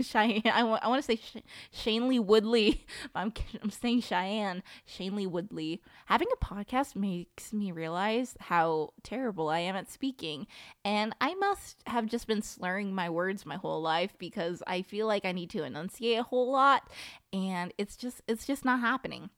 Cheyenne. 0.00 0.42
I, 0.44 0.60
w- 0.60 0.78
I 0.80 0.88
want 0.88 1.02
to 1.02 1.06
say 1.06 1.16
Sh- 1.16 1.42
Shailene 1.74 2.24
Woodley. 2.26 2.84
I'm, 3.14 3.32
I'm 3.62 3.70
saying 3.70 4.02
Cheyenne. 4.02 4.62
Shailene 4.86 5.30
Woodley. 5.30 5.80
Having 6.06 6.28
a 6.32 6.44
podcast 6.44 6.94
makes 6.94 7.52
me 7.52 7.72
realize 7.72 8.34
how 8.38 8.90
terrible 9.02 9.48
I 9.48 9.60
am 9.60 9.76
at 9.76 9.90
speaking. 9.90 10.46
And 10.84 11.14
I 11.20 11.34
must 11.34 11.82
have 11.86 12.06
just 12.06 12.26
been 12.26 12.42
slurring 12.42 12.94
my 12.94 13.08
words 13.08 13.46
my 13.46 13.56
whole 13.56 13.80
life 13.80 14.14
because 14.18 14.62
I 14.66 14.82
feel 14.82 15.06
like 15.06 15.24
I 15.24 15.32
need 15.32 15.50
to 15.50 15.64
enunciate 15.64 16.18
a 16.18 16.24
whole 16.24 16.52
lot. 16.52 16.88
And 17.32 17.72
it's 17.78 17.96
just, 17.96 18.20
it's 18.28 18.46
just 18.46 18.64
not 18.64 18.80
happening. 18.80 19.30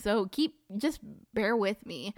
So 0.00 0.26
keep, 0.26 0.56
just 0.76 1.00
bear 1.34 1.56
with 1.56 1.84
me. 1.86 2.14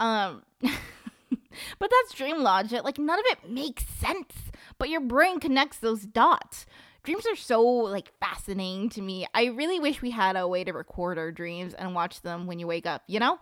Um, 0.00 0.42
but 0.60 1.90
that's 1.90 2.14
dream 2.14 2.38
logic. 2.42 2.84
Like 2.84 2.98
none 2.98 3.18
of 3.18 3.24
it 3.28 3.50
makes 3.50 3.84
sense, 3.86 4.34
but 4.78 4.88
your 4.88 5.00
brain 5.00 5.40
connects 5.40 5.78
those 5.78 6.02
dots. 6.02 6.66
Dreams 7.04 7.26
are 7.26 7.36
so 7.36 7.62
like 7.62 8.12
fascinating 8.20 8.90
to 8.90 9.02
me. 9.02 9.26
I 9.32 9.46
really 9.46 9.80
wish 9.80 10.02
we 10.02 10.10
had 10.10 10.36
a 10.36 10.48
way 10.48 10.64
to 10.64 10.72
record 10.72 11.18
our 11.18 11.32
dreams 11.32 11.74
and 11.74 11.94
watch 11.94 12.22
them 12.22 12.46
when 12.46 12.58
you 12.58 12.66
wake 12.66 12.86
up, 12.86 13.02
you 13.06 13.20
know? 13.20 13.38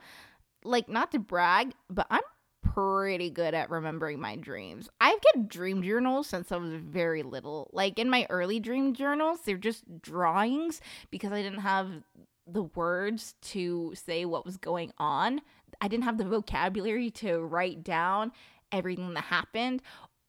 Like 0.65 0.89
not 0.89 1.13
to 1.13 1.19
brag, 1.19 1.73
but 1.89 2.07
I'm 2.11 2.23
pretty 2.63 3.31
good 3.31 3.55
at 3.55 3.71
remembering 3.71 4.21
my 4.21 4.37
dreams. 4.37 4.89
I've 5.01 5.21
kept 5.21 5.49
dream 5.49 5.83
journals 5.83 6.27
since 6.27 6.53
I 6.53 6.57
was 6.57 6.73
very 6.75 7.23
little. 7.23 7.71
Like 7.73 7.99
in 7.99 8.11
my 8.11 8.27
early 8.29 8.61
dream 8.61 8.95
journals, 8.95 9.41
they're 9.45 9.57
just 9.57 9.85
drawings 10.03 10.81
because 11.11 11.33
I 11.33 11.43
didn't 11.43 11.61
have 11.61 11.89
the 12.47 12.63
words 12.63 13.35
to 13.43 13.93
say 13.95 14.25
what 14.25 14.45
was 14.45 14.57
going 14.57 14.93
on. 14.99 15.41
I 15.81 15.89
didn't 15.89 16.05
have 16.05 16.19
the 16.19 16.25
vocabulary 16.25 17.11
to 17.13 17.41
write 17.41 17.83
down 17.83 18.33
everything 18.73 19.15
that 19.15 19.25
happened. 19.25 19.83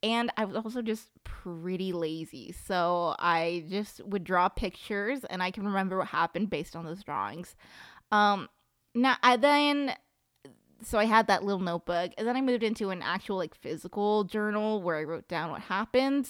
And 0.03 0.31
I 0.37 0.45
was 0.45 0.55
also 0.55 0.81
just 0.81 1.09
pretty 1.23 1.91
lazy. 1.91 2.51
So 2.51 3.15
I 3.17 3.65
just 3.69 4.03
would 4.05 4.23
draw 4.23 4.47
pictures 4.49 5.23
and 5.25 5.41
I 5.41 5.51
can 5.51 5.65
remember 5.65 5.97
what 5.97 6.07
happened 6.07 6.49
based 6.49 6.75
on 6.75 6.85
those 6.85 7.03
drawings. 7.03 7.55
Um 8.11 8.47
now 8.93 9.15
I 9.21 9.37
then 9.37 9.93
so 10.83 10.99
I 10.99 11.05
had 11.05 11.27
that 11.27 11.43
little 11.43 11.61
notebook 11.61 12.11
and 12.17 12.27
then 12.27 12.35
I 12.35 12.41
moved 12.41 12.63
into 12.63 12.91
an 12.91 13.01
actual 13.01 13.37
like 13.37 13.55
physical 13.55 14.23
journal 14.23 14.81
where 14.81 14.97
I 14.97 15.03
wrote 15.03 15.27
down 15.27 15.51
what 15.51 15.61
happened 15.61 16.29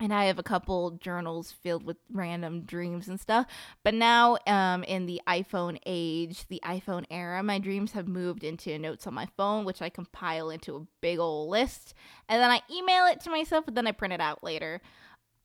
and 0.00 0.12
I 0.12 0.24
have 0.24 0.38
a 0.38 0.42
couple 0.42 0.92
journals 0.92 1.52
filled 1.52 1.84
with 1.84 1.96
random 2.12 2.62
dreams 2.62 3.08
and 3.08 3.18
stuff. 3.20 3.46
But 3.82 3.94
now, 3.94 4.38
um, 4.46 4.82
in 4.84 5.06
the 5.06 5.20
iPhone 5.26 5.78
age, 5.86 6.46
the 6.48 6.60
iPhone 6.64 7.04
era, 7.10 7.42
my 7.42 7.58
dreams 7.58 7.92
have 7.92 8.08
moved 8.08 8.44
into 8.44 8.78
notes 8.78 9.06
on 9.06 9.14
my 9.14 9.28
phone, 9.36 9.64
which 9.64 9.80
I 9.80 9.88
compile 9.88 10.50
into 10.50 10.76
a 10.76 10.86
big 11.00 11.18
old 11.18 11.50
list, 11.50 11.94
and 12.28 12.42
then 12.42 12.50
I 12.50 12.62
email 12.70 13.06
it 13.06 13.20
to 13.20 13.30
myself, 13.30 13.68
and 13.68 13.76
then 13.76 13.86
I 13.86 13.92
print 13.92 14.14
it 14.14 14.20
out 14.20 14.42
later. 14.42 14.80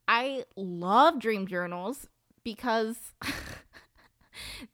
I 0.07 0.45
love 0.55 1.19
dream 1.19 1.45
journals 1.45 2.07
because 2.43 2.97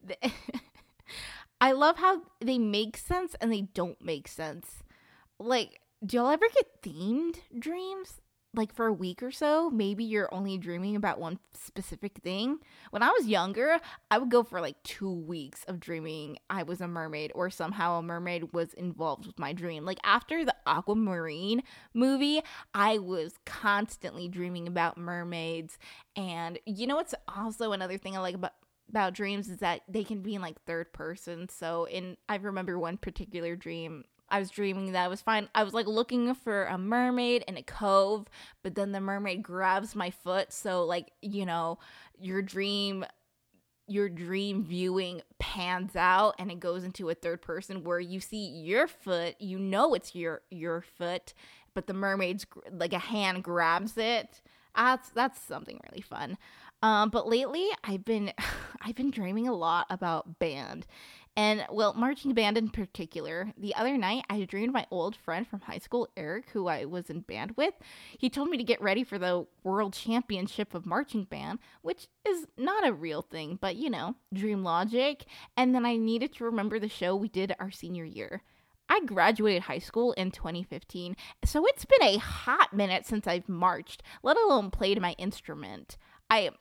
I 1.62 1.72
love 1.72 1.98
how 1.98 2.22
they 2.42 2.58
make 2.58 2.98
sense 2.98 3.36
and 3.40 3.52
they 3.52 3.62
don't 3.62 4.02
make 4.02 4.28
sense. 4.28 4.84
Like, 5.40 5.80
do 6.06 6.18
y'all 6.18 6.30
ever 6.30 6.48
get 6.54 6.82
themed 6.82 7.38
dreams? 7.58 8.22
Like 8.58 8.74
for 8.74 8.88
a 8.88 8.94
week 8.94 9.22
or 9.22 9.32
so, 9.32 9.70
maybe 9.70 10.04
you're 10.04 10.34
only 10.34 10.58
dreaming 10.58 10.96
about 10.96 11.20
one 11.20 11.40
specific 11.54 12.20
thing. 12.24 12.60
When 12.92 13.04
I 13.04 13.10
was 13.10 13.28
younger, 13.28 13.80
I 14.10 14.18
would 14.18 14.30
go 14.30 14.44
for 14.44 14.62
like 14.62 14.82
two 14.84 15.12
weeks 15.12 15.64
of 15.66 15.80
dreaming 15.80 16.38
I 16.50 16.64
was 16.64 16.82
a 16.82 16.88
mermaid 16.88 17.32
or 17.36 17.50
somehow 17.50 18.00
a 18.00 18.04
mermaid 18.04 18.54
was 18.54 18.74
involved 18.74 19.26
with 19.26 19.40
my 19.40 19.54
dream. 19.54 19.86
Like 19.86 20.00
after 20.04 20.46
the 20.46 20.56
Aquamarine 20.66 21.64
movie, 21.94 22.42
I 22.74 22.98
was 22.98 23.34
constantly 23.46 24.28
dreaming 24.28 24.68
about 24.68 24.98
mermaids. 24.98 25.78
And 26.16 26.60
you 26.66 26.88
know 26.88 26.96
what's 26.96 27.16
also 27.28 27.72
another 27.72 27.98
thing 27.98 28.16
I 28.16 28.20
like 28.20 28.36
about 28.36 28.54
about 28.90 29.14
dreams 29.14 29.50
is 29.50 29.58
that 29.58 29.82
they 29.88 30.04
can 30.04 30.22
be 30.22 30.36
in 30.36 30.42
like 30.42 30.62
third 30.66 30.94
person. 30.94 31.50
So 31.50 31.86
in 31.86 32.18
I 32.30 32.36
remember 32.36 32.78
one 32.78 32.98
particular 32.98 33.56
dream 33.56 34.04
I 34.30 34.40
was 34.40 34.50
dreaming 34.50 34.92
that 34.92 35.06
I 35.06 35.08
was 35.08 35.22
fine. 35.22 35.50
I 35.54 35.64
was 35.64 35.74
like 35.74 35.88
looking 35.88 36.34
for 36.34 36.66
a 36.66 36.78
mermaid 36.78 37.44
in 37.48 37.58
a 37.58 37.64
cove, 37.64 38.28
but 38.64 38.76
then 38.76 38.92
the 38.92 39.00
mermaid 39.00 39.44
grabs 39.44 39.96
my 39.96 40.10
foot. 40.10 40.52
So 40.52 40.84
like, 40.84 41.12
you 41.22 41.46
know, 41.46 41.80
your 42.20 42.42
dream 42.42 43.06
your 43.88 44.10
dream 44.10 44.64
viewing 44.64 45.22
pans 45.38 45.96
out 45.96 46.34
and 46.40 46.50
it 46.52 46.60
goes 46.60 46.84
into 46.84 47.10
a 47.10 47.14
third 47.14 47.42
person 47.42 47.84
where 47.84 48.00
you 48.00 48.20
see 48.20 48.48
your 48.48 48.88
foot, 48.88 49.36
you 49.40 49.60
know 49.60 49.94
it's 49.94 50.16
your 50.16 50.42
your 50.50 50.82
foot, 50.82 51.34
but 51.74 51.88
the 51.88 51.94
mermaid's 51.94 52.46
like 52.72 52.94
a 52.94 53.00
hand 53.00 53.44
grabs 53.44 53.96
it. 53.98 54.42
That's 54.76 55.10
that's 55.10 55.40
something 55.40 55.80
really 55.90 56.02
fun. 56.02 56.38
Um, 56.82 57.10
but 57.10 57.28
lately 57.28 57.68
I've 57.84 58.06
been 58.06 58.34
I've 58.82 58.96
been 58.96 59.12
dreaming 59.12 59.48
a 59.48 59.54
lot 59.54 59.86
about 59.90 60.40
band 60.40 60.88
and 61.38 61.66
well, 61.70 61.94
marching 61.94 62.34
band 62.34 62.58
in 62.58 62.70
particular. 62.70 63.52
The 63.58 63.76
other 63.76 63.98
night, 63.98 64.26
I 64.30 64.44
dreamed 64.46 64.74
my 64.74 64.86
old 64.90 65.16
friend 65.16 65.46
from 65.48 65.62
high 65.62 65.80
school, 65.80 66.08
Eric, 66.16 66.50
who 66.52 66.68
I 66.68 66.86
was 66.86 67.10
in 67.10 67.22
band 67.22 67.54
with. 67.58 67.74
He 68.18 68.30
told 68.30 68.50
me 68.50 68.58
to 68.58 68.64
get 68.64 68.82
ready 68.82 69.04
for 69.04 69.20
the 69.20 69.46
World 69.64 69.94
Championship 69.94 70.74
of 70.74 70.86
Marching 70.86 71.26
Band, 71.26 71.60
which 71.82 72.08
is 72.26 72.46
not 72.58 72.88
a 72.88 72.94
real 72.94 73.22
thing, 73.22 73.58
but 73.60 73.76
you 73.76 73.90
know, 73.90 74.16
dream 74.34 74.64
logic. 74.64 75.26
And 75.58 75.76
then 75.76 75.86
I 75.86 75.98
needed 75.98 76.34
to 76.36 76.46
remember 76.46 76.80
the 76.80 76.90
show 76.90 77.16
we 77.16 77.28
did 77.28 77.56
our 77.60 77.72
senior 77.72 78.06
year. 78.06 78.42
I 78.88 79.02
graduated 79.06 79.64
high 79.64 79.80
school 79.80 80.14
in 80.14 80.32
2015, 80.32 81.16
so 81.44 81.66
it's 81.66 81.86
been 81.86 82.04
a 82.04 82.18
hot 82.18 82.72
minute 82.72 83.06
since 83.06 83.26
I've 83.26 83.50
marched, 83.50 84.04
let 84.22 84.38
alone 84.38 84.70
played 84.70 85.02
my 85.02 85.14
instrument. 85.18 85.98
I 86.30 86.52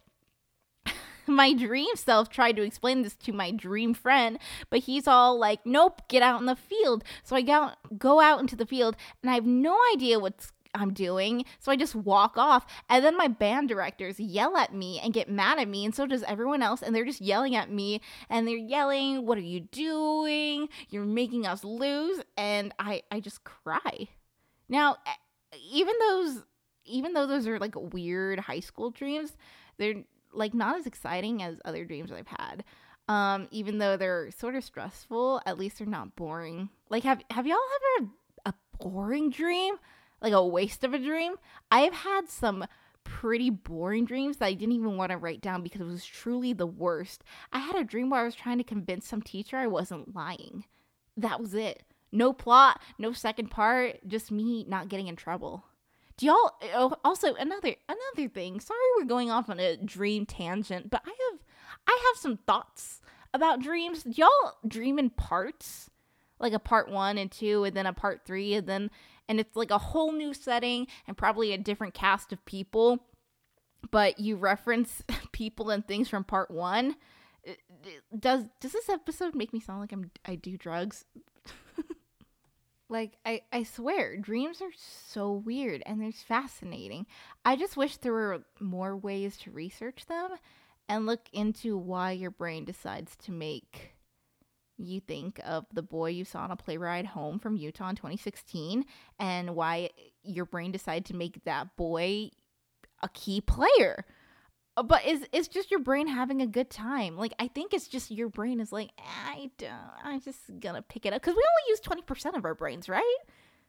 my 1.28 1.52
dream 1.52 1.94
self 1.96 2.28
tried 2.28 2.56
to 2.56 2.62
explain 2.62 3.02
this 3.02 3.14
to 3.16 3.32
my 3.32 3.50
dream 3.50 3.94
friend, 3.94 4.38
but 4.70 4.80
he's 4.80 5.06
all 5.06 5.38
like, 5.38 5.60
"Nope, 5.64 6.02
get 6.08 6.22
out 6.22 6.40
in 6.40 6.46
the 6.46 6.56
field." 6.56 7.04
So 7.22 7.36
I 7.36 7.42
go 7.42 7.70
go 7.96 8.20
out 8.20 8.40
into 8.40 8.56
the 8.56 8.66
field, 8.66 8.96
and 9.22 9.30
I 9.30 9.34
have 9.34 9.46
no 9.46 9.78
idea 9.92 10.18
what's 10.18 10.52
I'm 10.74 10.92
doing. 10.92 11.44
So 11.60 11.70
I 11.70 11.76
just 11.76 11.94
walk 11.94 12.36
off. 12.36 12.66
And 12.88 13.04
then 13.04 13.16
my 13.16 13.28
band 13.28 13.68
directors 13.68 14.18
yell 14.18 14.56
at 14.56 14.74
me 14.74 15.00
and 15.02 15.14
get 15.14 15.30
mad 15.30 15.58
at 15.58 15.68
me. 15.68 15.84
And 15.84 15.94
so 15.94 16.06
does 16.06 16.24
everyone 16.24 16.62
else. 16.62 16.82
And 16.82 16.94
they're 16.94 17.04
just 17.04 17.20
yelling 17.20 17.54
at 17.54 17.70
me. 17.70 18.00
And 18.28 18.46
they're 18.46 18.56
yelling, 18.56 19.24
What 19.24 19.38
are 19.38 19.42
you 19.42 19.60
doing? 19.60 20.68
You're 20.90 21.04
making 21.04 21.46
us 21.46 21.64
lose. 21.64 22.20
And 22.36 22.74
I, 22.78 23.02
I 23.10 23.20
just 23.20 23.44
cry. 23.44 24.08
Now, 24.68 24.96
even 25.70 25.94
those 26.00 26.42
even 26.86 27.14
though 27.14 27.26
those 27.26 27.46
are 27.46 27.58
like 27.58 27.74
weird 27.76 28.38
high 28.38 28.60
school 28.60 28.90
dreams, 28.90 29.36
they're 29.78 30.04
like 30.34 30.54
not 30.54 30.78
as 30.78 30.86
exciting 30.86 31.42
as 31.42 31.60
other 31.64 31.84
dreams 31.84 32.12
I've 32.12 32.26
had. 32.26 32.64
Um, 33.08 33.48
even 33.50 33.78
though 33.78 33.96
they're 33.96 34.30
sort 34.30 34.54
of 34.54 34.64
stressful, 34.64 35.42
at 35.44 35.58
least 35.58 35.78
they're 35.78 35.86
not 35.86 36.16
boring. 36.16 36.70
Like 36.90 37.02
have 37.04 37.22
have 37.30 37.46
y'all 37.46 37.58
ever 38.00 38.08
a 38.46 38.54
boring 38.78 39.30
dream? 39.30 39.76
Like 40.20 40.32
a 40.32 40.46
waste 40.46 40.84
of 40.84 40.94
a 40.94 40.98
dream? 40.98 41.34
I've 41.70 41.92
had 41.92 42.28
some 42.28 42.64
pretty 43.04 43.50
boring 43.50 44.06
dreams 44.06 44.38
that 44.38 44.46
I 44.46 44.54
didn't 44.54 44.74
even 44.74 44.96
want 44.96 45.12
to 45.12 45.18
write 45.18 45.42
down 45.42 45.62
because 45.62 45.82
it 45.82 45.84
was 45.84 46.04
truly 46.04 46.52
the 46.54 46.66
worst. 46.66 47.22
I 47.52 47.58
had 47.58 47.76
a 47.76 47.84
dream 47.84 48.10
where 48.10 48.22
I 48.22 48.24
was 48.24 48.34
trying 48.34 48.58
to 48.58 48.64
convince 48.64 49.06
some 49.06 49.20
teacher 49.22 49.58
I 49.58 49.66
wasn't 49.66 50.14
lying. 50.14 50.64
That 51.16 51.40
was 51.40 51.54
it. 51.54 51.82
No 52.10 52.32
plot, 52.32 52.80
no 52.98 53.12
second 53.12 53.50
part, 53.50 54.06
just 54.06 54.32
me 54.32 54.64
not 54.68 54.88
getting 54.88 55.08
in 55.08 55.16
trouble. 55.16 55.64
Do 56.16 56.26
y'all 56.26 56.52
eh, 56.62 56.68
oh, 56.74 56.94
also 57.04 57.34
another 57.34 57.74
another 57.88 58.28
thing? 58.28 58.60
Sorry, 58.60 58.78
we're 58.96 59.06
going 59.06 59.30
off 59.30 59.50
on 59.50 59.58
a 59.58 59.76
dream 59.76 60.26
tangent, 60.26 60.90
but 60.90 61.02
I 61.04 61.10
have 61.10 61.40
I 61.86 62.12
have 62.12 62.20
some 62.20 62.36
thoughts 62.36 63.00
about 63.32 63.60
dreams. 63.60 64.04
Do 64.04 64.12
y'all 64.12 64.54
dream 64.66 64.98
in 64.98 65.10
parts? 65.10 65.90
Like 66.40 66.52
a 66.52 66.58
part 66.58 66.90
1 66.90 67.16
and 67.16 67.30
2 67.30 67.64
and 67.64 67.76
then 67.76 67.86
a 67.86 67.92
part 67.92 68.22
3 68.26 68.54
and 68.54 68.66
then 68.66 68.90
and 69.28 69.40
it's 69.40 69.56
like 69.56 69.70
a 69.70 69.78
whole 69.78 70.12
new 70.12 70.34
setting 70.34 70.86
and 71.06 71.16
probably 71.16 71.52
a 71.52 71.58
different 71.58 71.94
cast 71.94 72.32
of 72.32 72.44
people, 72.44 72.98
but 73.90 74.18
you 74.18 74.36
reference 74.36 75.02
people 75.32 75.70
and 75.70 75.86
things 75.86 76.08
from 76.08 76.24
part 76.24 76.50
1. 76.50 76.96
Eh, 77.46 77.52
does 78.18 78.44
does 78.60 78.72
this 78.72 78.88
episode 78.88 79.34
make 79.34 79.52
me 79.52 79.60
sound 79.60 79.80
like 79.80 79.92
I'm 79.92 80.10
I 80.24 80.36
do 80.36 80.56
drugs? 80.56 81.04
Like 82.88 83.16
I, 83.24 83.42
I 83.52 83.62
swear, 83.62 84.16
dreams 84.16 84.60
are 84.60 84.72
so 84.76 85.32
weird 85.32 85.82
and 85.86 86.00
they're 86.00 86.12
fascinating. 86.12 87.06
I 87.44 87.56
just 87.56 87.76
wish 87.76 87.96
there 87.96 88.12
were 88.12 88.44
more 88.60 88.96
ways 88.96 89.36
to 89.38 89.50
research 89.50 90.06
them 90.06 90.30
and 90.88 91.06
look 91.06 91.28
into 91.32 91.78
why 91.78 92.12
your 92.12 92.30
brain 92.30 92.64
decides 92.64 93.16
to 93.16 93.32
make 93.32 93.94
you 94.76 95.00
think 95.00 95.40
of 95.44 95.64
the 95.72 95.82
boy 95.82 96.10
you 96.10 96.24
saw 96.24 96.40
on 96.40 96.50
a 96.50 96.56
play 96.56 96.76
ride 96.76 97.06
home 97.06 97.38
from 97.38 97.56
Utah 97.56 97.90
in 97.90 97.96
2016 97.96 98.84
and 99.18 99.54
why 99.54 99.90
your 100.22 100.44
brain 100.44 100.72
decided 100.72 101.04
to 101.06 101.16
make 101.16 101.44
that 101.44 101.76
boy 101.76 102.30
a 103.02 103.08
key 103.08 103.40
player. 103.40 104.04
Uh, 104.76 104.82
but 104.82 105.06
is 105.06 105.24
it's 105.32 105.48
just 105.48 105.70
your 105.70 105.80
brain 105.80 106.08
having 106.08 106.42
a 106.42 106.46
good 106.46 106.70
time. 106.70 107.16
Like 107.16 107.32
I 107.38 107.48
think 107.48 107.72
it's 107.72 107.86
just 107.86 108.10
your 108.10 108.28
brain 108.28 108.60
is 108.60 108.72
like 108.72 108.90
I 108.98 109.50
don't 109.58 109.72
I'm 110.02 110.20
just 110.20 110.38
gonna 110.60 110.82
pick 110.82 111.06
it 111.06 111.12
up 111.12 111.22
because 111.22 111.36
we 111.36 111.42
only 111.42 111.70
use 111.70 111.80
20% 111.80 112.36
of 112.36 112.44
our 112.44 112.54
brains, 112.54 112.88
right? 112.88 113.16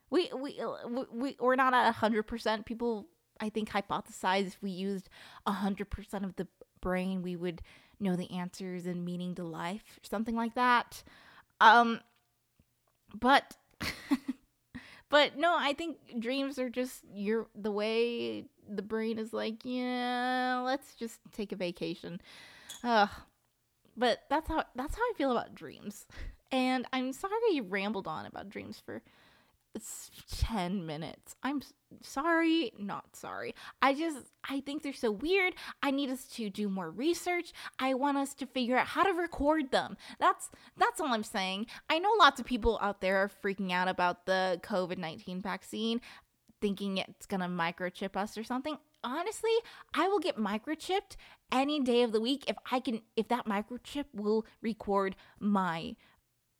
We 0.09 0.31
we 0.35 0.59
we 1.11 1.37
we're 1.39 1.55
not 1.55 1.73
at 1.73 1.93
100%. 1.95 2.65
People 2.65 3.07
I 3.39 3.49
think 3.49 3.69
hypothesize 3.69 4.47
if 4.47 4.57
we 4.61 4.71
used 4.71 5.09
100% 5.47 6.23
of 6.23 6.35
the 6.37 6.47
brain, 6.81 7.21
we 7.21 7.35
would 7.35 7.61
know 7.99 8.15
the 8.15 8.31
answers 8.31 8.85
and 8.85 9.05
meaning 9.05 9.35
to 9.35 9.43
life, 9.43 9.99
something 10.03 10.35
like 10.35 10.55
that. 10.55 11.03
Um, 11.61 11.99
but 13.19 13.55
but 15.09 15.37
no, 15.37 15.55
I 15.57 15.73
think 15.73 15.97
dreams 16.19 16.57
are 16.59 16.69
just 16.69 17.03
your 17.13 17.47
the 17.55 17.71
way 17.71 18.45
the 18.67 18.81
brain 18.81 19.19
is 19.19 19.33
like, 19.33 19.57
yeah, 19.63 20.61
let's 20.65 20.95
just 20.95 21.19
take 21.31 21.51
a 21.51 21.55
vacation. 21.55 22.21
Ugh. 22.83 23.09
But 23.97 24.23
that's 24.29 24.47
how 24.47 24.65
that's 24.75 24.95
how 24.95 25.01
I 25.01 25.13
feel 25.17 25.31
about 25.31 25.55
dreams. 25.55 26.05
And 26.51 26.85
I'm 26.93 27.11
sorry 27.13 27.33
I 27.33 27.61
rambled 27.67 28.07
on 28.07 28.25
about 28.25 28.49
dreams 28.49 28.81
for 28.83 29.01
10 30.31 30.85
minutes. 30.85 31.35
I'm 31.43 31.61
sorry, 32.01 32.71
not 32.77 33.15
sorry. 33.15 33.53
I 33.81 33.93
just 33.93 34.17
I 34.49 34.61
think 34.61 34.83
they're 34.83 34.93
so 34.93 35.11
weird. 35.11 35.53
I 35.81 35.91
need 35.91 36.09
us 36.09 36.25
to 36.35 36.49
do 36.49 36.69
more 36.69 36.89
research. 36.89 37.51
I 37.79 37.93
want 37.93 38.17
us 38.17 38.33
to 38.35 38.45
figure 38.45 38.77
out 38.77 38.87
how 38.87 39.03
to 39.03 39.13
record 39.13 39.71
them. 39.71 39.97
That's 40.19 40.49
that's 40.77 40.99
all 40.99 41.13
I'm 41.13 41.23
saying. 41.23 41.67
I 41.89 41.99
know 41.99 42.11
lots 42.17 42.39
of 42.39 42.45
people 42.45 42.79
out 42.81 43.01
there 43.01 43.17
are 43.17 43.31
freaking 43.43 43.71
out 43.71 43.87
about 43.87 44.25
the 44.25 44.59
COVID-19 44.63 45.41
vaccine 45.41 46.01
thinking 46.61 46.97
it's 46.97 47.27
to 47.27 47.37
microchip 47.37 48.15
us 48.15 48.37
or 48.37 48.43
something. 48.43 48.77
Honestly, 49.03 49.51
I 49.93 50.07
will 50.07 50.19
get 50.19 50.37
microchipped 50.37 51.15
any 51.51 51.79
day 51.79 52.01
of 52.01 52.11
the 52.11 52.21
week 52.21 52.45
if 52.47 52.55
I 52.71 52.79
can 52.79 53.01
if 53.15 53.27
that 53.27 53.45
microchip 53.45 54.05
will 54.13 54.45
record 54.61 55.15
my 55.39 55.95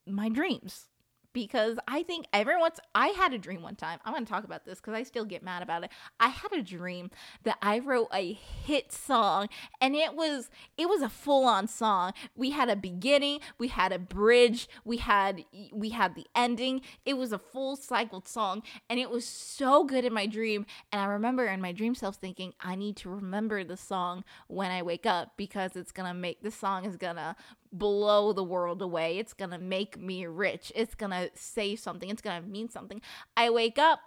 my 0.06 0.30
dreams 0.30 0.90
because 1.36 1.78
I 1.86 2.02
think 2.02 2.28
everyone's. 2.32 2.80
I 2.96 3.08
had 3.10 3.34
a 3.34 3.38
dream 3.38 3.62
one 3.62 3.76
time. 3.76 4.00
I'm 4.06 4.14
going 4.14 4.26
to 4.26 4.32
talk 4.32 4.46
about 4.46 4.66
this 4.66 4.80
because 4.80 4.94
I 4.94 5.04
still 5.04 5.26
get 5.26 5.44
mad 5.44 5.62
about 5.62 5.84
it. 5.84 5.92
I 6.18 6.30
had 6.30 6.54
a 6.54 6.64
dream 6.64 7.12
that 7.44 7.58
I 7.62 7.80
wrote 7.80 8.08
a 8.14 8.32
hit 8.32 8.94
song, 8.94 9.50
and 9.82 9.96
it 9.96 10.16
was 10.16 10.50
it 10.78 10.88
was 10.88 11.02
a 11.02 11.10
full 11.10 11.46
on 11.46 11.68
song. 11.68 12.14
We 12.38 12.52
had 12.52 12.70
a 12.70 12.76
beginning, 12.78 13.42
we 13.58 13.68
had 13.68 13.92
a 13.92 14.00
bridge, 14.00 14.70
we 14.86 14.98
had 14.98 15.44
we 15.74 15.90
had 15.90 16.16
the 16.16 16.26
ending. 16.34 16.82
It 17.06 17.18
was 17.18 17.34
a 17.34 17.38
full 17.38 17.76
cycled 17.76 18.30
song, 18.30 18.64
and 18.90 18.98
it 18.98 19.10
was 19.10 19.26
so 19.26 19.84
good 19.84 20.06
in 20.06 20.14
my 20.14 20.28
dream. 20.28 20.66
And 20.94 21.02
I 21.02 21.06
remember 21.06 21.46
in 21.48 21.60
my 21.60 21.74
dream 21.74 21.96
self 21.96 22.16
thinking, 22.16 22.54
I 22.62 22.76
need 22.76 22.96
to 22.98 23.10
remember 23.10 23.66
the 23.66 23.78
song 23.78 24.24
when 24.48 24.72
I 24.72 24.82
wake 24.84 25.06
up 25.06 25.34
because 25.36 25.76
it's 25.76 25.92
gonna 25.92 26.14
make 26.14 26.44
the 26.44 26.52
song 26.52 26.86
is 26.86 26.96
gonna 26.96 27.36
blow 27.78 28.34
the 28.34 28.44
world 28.44 28.82
away. 28.82 29.18
It's 29.18 29.34
going 29.34 29.52
to 29.52 29.58
make 29.58 30.00
me 30.00 30.26
rich. 30.26 30.72
It's 30.76 30.96
going 30.96 31.12
to 31.12 31.30
say 31.36 31.76
something. 31.76 32.10
It's 32.10 32.22
going 32.22 32.42
to 32.42 32.48
mean 32.48 32.70
something. 32.70 33.02
I 33.36 33.50
wake 33.50 33.78
up, 33.78 34.00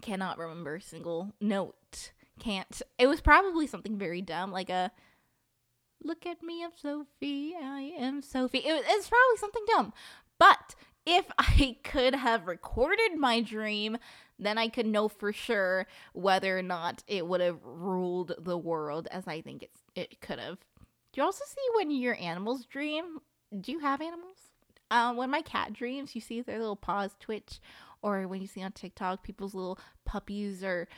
cannot 0.00 0.38
remember 0.38 0.76
a 0.76 0.82
single 0.82 1.34
note. 1.40 2.12
Can't. 2.38 2.82
It 2.98 3.06
was 3.06 3.20
probably 3.20 3.66
something 3.66 3.98
very 3.98 4.22
dumb, 4.22 4.50
like 4.50 4.70
a 4.70 4.90
look 6.04 6.26
at 6.26 6.42
me, 6.42 6.64
I'm 6.64 6.70
Sophie. 6.74 7.54
I 7.60 7.92
am 7.98 8.22
Sophie. 8.22 8.58
It 8.58 8.72
was, 8.72 8.82
it's 8.86 9.08
probably 9.08 9.36
something 9.36 9.64
dumb. 9.68 9.92
But 10.38 10.74
if 11.06 11.26
I 11.38 11.76
could 11.84 12.14
have 12.14 12.46
recorded 12.46 13.16
my 13.16 13.40
dream, 13.40 13.98
then 14.38 14.58
I 14.58 14.68
could 14.68 14.86
know 14.86 15.08
for 15.08 15.32
sure 15.32 15.86
whether 16.12 16.58
or 16.58 16.62
not 16.62 17.02
it 17.06 17.26
would 17.26 17.40
have 17.40 17.60
ruled 17.64 18.32
the 18.38 18.58
world 18.58 19.08
as 19.10 19.26
I 19.26 19.40
think 19.40 19.62
it's, 19.62 19.80
it 19.94 20.20
could 20.20 20.38
have. 20.38 20.58
Do 21.12 21.20
you 21.20 21.24
also 21.24 21.44
see 21.46 21.76
when 21.76 21.90
your 21.90 22.16
animals 22.16 22.64
dream? 22.64 23.18
Do 23.60 23.72
you 23.72 23.80
have 23.80 24.00
animals? 24.00 24.36
Um, 24.90 25.16
when 25.16 25.30
my 25.30 25.42
cat 25.42 25.72
dreams, 25.72 26.14
you 26.14 26.20
see 26.20 26.40
their 26.40 26.58
little 26.58 26.76
paws 26.76 27.14
twitch, 27.18 27.60
or 28.02 28.26
when 28.28 28.40
you 28.40 28.46
see 28.46 28.62
on 28.62 28.72
TikTok, 28.72 29.22
people's 29.22 29.54
little 29.54 29.78
puppies 30.04 30.62
are 30.64 30.88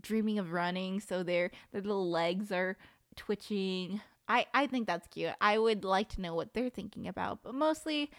dreaming 0.00 0.38
of 0.38 0.52
running, 0.52 1.00
so 1.00 1.22
their 1.22 1.50
their 1.72 1.82
little 1.82 2.10
legs 2.10 2.50
are 2.52 2.76
twitching. 3.16 4.00
I 4.28 4.46
I 4.54 4.66
think 4.66 4.86
that's 4.86 5.06
cute. 5.08 5.32
I 5.40 5.58
would 5.58 5.84
like 5.84 6.08
to 6.10 6.20
know 6.20 6.34
what 6.34 6.54
they're 6.54 6.70
thinking 6.70 7.08
about, 7.08 7.42
but 7.42 7.54
mostly 7.54 8.10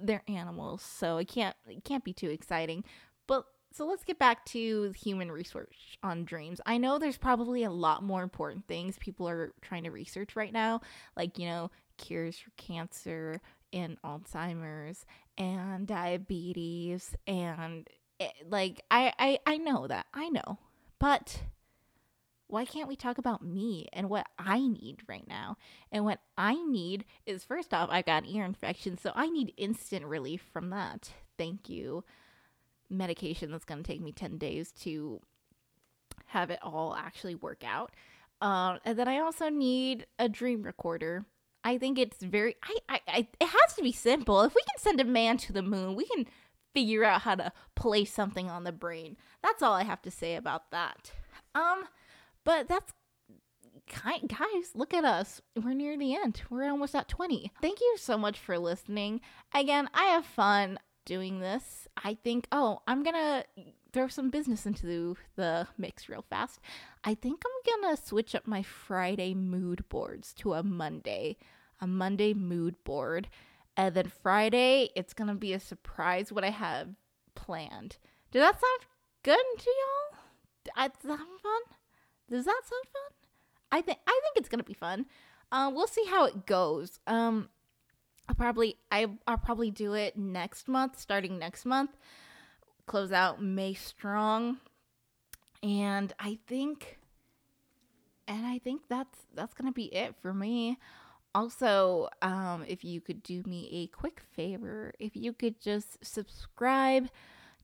they're 0.00 0.22
animals, 0.28 0.82
so 0.82 1.18
it 1.18 1.28
can't 1.28 1.56
it 1.66 1.84
can't 1.84 2.04
be 2.04 2.12
too 2.12 2.30
exciting. 2.30 2.84
So 3.74 3.86
let's 3.86 4.04
get 4.04 4.20
back 4.20 4.44
to 4.46 4.92
human 4.92 5.32
research 5.32 5.98
on 6.00 6.24
dreams. 6.24 6.60
I 6.64 6.78
know 6.78 6.96
there's 6.96 7.16
probably 7.16 7.64
a 7.64 7.72
lot 7.72 8.04
more 8.04 8.22
important 8.22 8.68
things 8.68 8.96
people 9.00 9.28
are 9.28 9.52
trying 9.62 9.82
to 9.82 9.90
research 9.90 10.36
right 10.36 10.52
now, 10.52 10.80
like, 11.16 11.40
you 11.40 11.46
know, 11.46 11.72
cures 11.98 12.38
for 12.38 12.50
cancer 12.56 13.40
and 13.72 14.00
Alzheimer's 14.02 15.04
and 15.36 15.88
diabetes 15.88 17.16
and 17.26 17.88
it, 18.20 18.32
eh, 18.40 18.44
like 18.48 18.80
I, 18.92 19.12
I 19.18 19.38
I 19.44 19.56
know 19.56 19.88
that. 19.88 20.06
I 20.14 20.28
know. 20.28 20.58
But 21.00 21.42
why 22.46 22.64
can't 22.64 22.86
we 22.88 22.94
talk 22.94 23.18
about 23.18 23.42
me 23.42 23.88
and 23.92 24.08
what 24.08 24.28
I 24.38 24.60
need 24.60 25.00
right 25.08 25.26
now? 25.26 25.56
And 25.90 26.04
what 26.04 26.20
I 26.38 26.54
need 26.62 27.06
is 27.26 27.42
first 27.42 27.74
off, 27.74 27.88
I've 27.90 28.06
got 28.06 28.22
an 28.22 28.28
ear 28.28 28.44
infection, 28.44 28.98
so 28.98 29.10
I 29.16 29.28
need 29.30 29.52
instant 29.56 30.04
relief 30.04 30.42
from 30.52 30.70
that. 30.70 31.10
Thank 31.36 31.68
you 31.68 32.04
medication 32.90 33.50
that's 33.50 33.64
going 33.64 33.82
to 33.82 33.86
take 33.86 34.00
me 34.00 34.12
10 34.12 34.38
days 34.38 34.72
to 34.82 35.20
have 36.26 36.50
it 36.50 36.58
all 36.62 36.94
actually 36.94 37.34
work 37.34 37.62
out. 37.64 37.92
Uh, 38.40 38.78
and 38.84 38.98
then 38.98 39.08
I 39.08 39.18
also 39.18 39.48
need 39.48 40.06
a 40.18 40.28
dream 40.28 40.62
recorder. 40.62 41.24
I 41.62 41.78
think 41.78 41.98
it's 41.98 42.22
very, 42.22 42.56
I, 42.62 42.76
I, 42.88 43.00
I, 43.08 43.28
it 43.40 43.46
has 43.46 43.74
to 43.76 43.82
be 43.82 43.92
simple. 43.92 44.42
If 44.42 44.54
we 44.54 44.62
can 44.62 44.78
send 44.78 45.00
a 45.00 45.04
man 45.04 45.38
to 45.38 45.52
the 45.52 45.62
moon, 45.62 45.94
we 45.94 46.06
can 46.06 46.26
figure 46.74 47.04
out 47.04 47.22
how 47.22 47.36
to 47.36 47.52
place 47.74 48.12
something 48.12 48.50
on 48.50 48.64
the 48.64 48.72
brain. 48.72 49.16
That's 49.42 49.62
all 49.62 49.72
I 49.72 49.84
have 49.84 50.02
to 50.02 50.10
say 50.10 50.34
about 50.34 50.70
that. 50.72 51.12
Um, 51.54 51.84
but 52.44 52.68
that's 52.68 52.92
guys 54.26 54.70
look 54.74 54.94
at 54.94 55.04
us 55.04 55.42
we're 55.62 55.74
near 55.74 55.98
the 55.98 56.14
end 56.14 56.42
we're 56.48 56.70
almost 56.70 56.94
at 56.94 57.08
20 57.08 57.52
thank 57.60 57.80
you 57.80 57.96
so 57.98 58.16
much 58.16 58.38
for 58.38 58.58
listening 58.58 59.20
again 59.54 59.88
i 59.92 60.04
have 60.04 60.24
fun 60.24 60.78
doing 61.04 61.40
this, 61.40 61.88
I 62.02 62.14
think, 62.14 62.46
oh, 62.52 62.80
I'm 62.86 63.02
gonna 63.02 63.44
throw 63.92 64.08
some 64.08 64.30
business 64.30 64.66
into 64.66 65.16
the 65.36 65.68
mix 65.78 66.08
real 66.08 66.24
fast. 66.28 66.60
I 67.04 67.14
think 67.14 67.42
I'm 67.44 67.80
gonna 67.82 67.96
switch 67.96 68.34
up 68.34 68.46
my 68.46 68.62
Friday 68.62 69.34
mood 69.34 69.88
boards 69.88 70.34
to 70.34 70.54
a 70.54 70.62
Monday, 70.62 71.36
a 71.80 71.86
Monday 71.86 72.34
mood 72.34 72.76
board. 72.84 73.28
And 73.76 73.94
then 73.94 74.08
Friday, 74.22 74.90
it's 74.94 75.14
gonna 75.14 75.34
be 75.34 75.52
a 75.52 75.60
surprise 75.60 76.32
what 76.32 76.44
I 76.44 76.50
have 76.50 76.88
planned. 77.34 77.98
Does 78.30 78.42
that 78.42 78.60
sound 78.60 78.90
good 79.22 79.38
to 79.58 79.70
y'all? 79.70 80.18
Does 80.64 80.74
that 80.74 81.02
sound 81.02 81.40
fun? 81.42 81.62
Does 82.28 82.44
that 82.46 82.62
sound 82.64 82.86
fun? 82.92 83.30
I 83.70 83.80
think 83.80 83.98
I 84.06 84.20
think 84.22 84.36
it's 84.36 84.48
gonna 84.48 84.62
be 84.64 84.74
fun. 84.74 85.06
Uh, 85.52 85.70
we'll 85.72 85.86
see 85.86 86.04
how 86.08 86.24
it 86.24 86.46
goes. 86.46 86.98
Um, 87.06 87.48
I'll 88.28 88.34
probably 88.34 88.76
I 88.90 89.06
I'll 89.26 89.38
probably 89.38 89.70
do 89.70 89.94
it 89.94 90.16
next 90.16 90.68
month, 90.68 90.98
starting 90.98 91.38
next 91.38 91.64
month. 91.64 91.90
Close 92.86 93.12
out 93.12 93.42
May 93.42 93.74
strong. 93.74 94.58
And 95.62 96.12
I 96.18 96.38
think 96.46 96.98
and 98.26 98.46
I 98.46 98.58
think 98.58 98.82
that's 98.88 99.18
that's 99.34 99.54
to 99.54 99.72
be 99.72 99.94
it 99.94 100.14
for 100.20 100.32
me. 100.32 100.78
Also, 101.34 102.08
um 102.22 102.64
if 102.66 102.84
you 102.84 103.00
could 103.00 103.22
do 103.22 103.42
me 103.46 103.68
a 103.72 103.96
quick 103.96 104.20
favor, 104.32 104.92
if 104.98 105.16
you 105.16 105.32
could 105.32 105.60
just 105.60 106.04
subscribe 106.04 107.08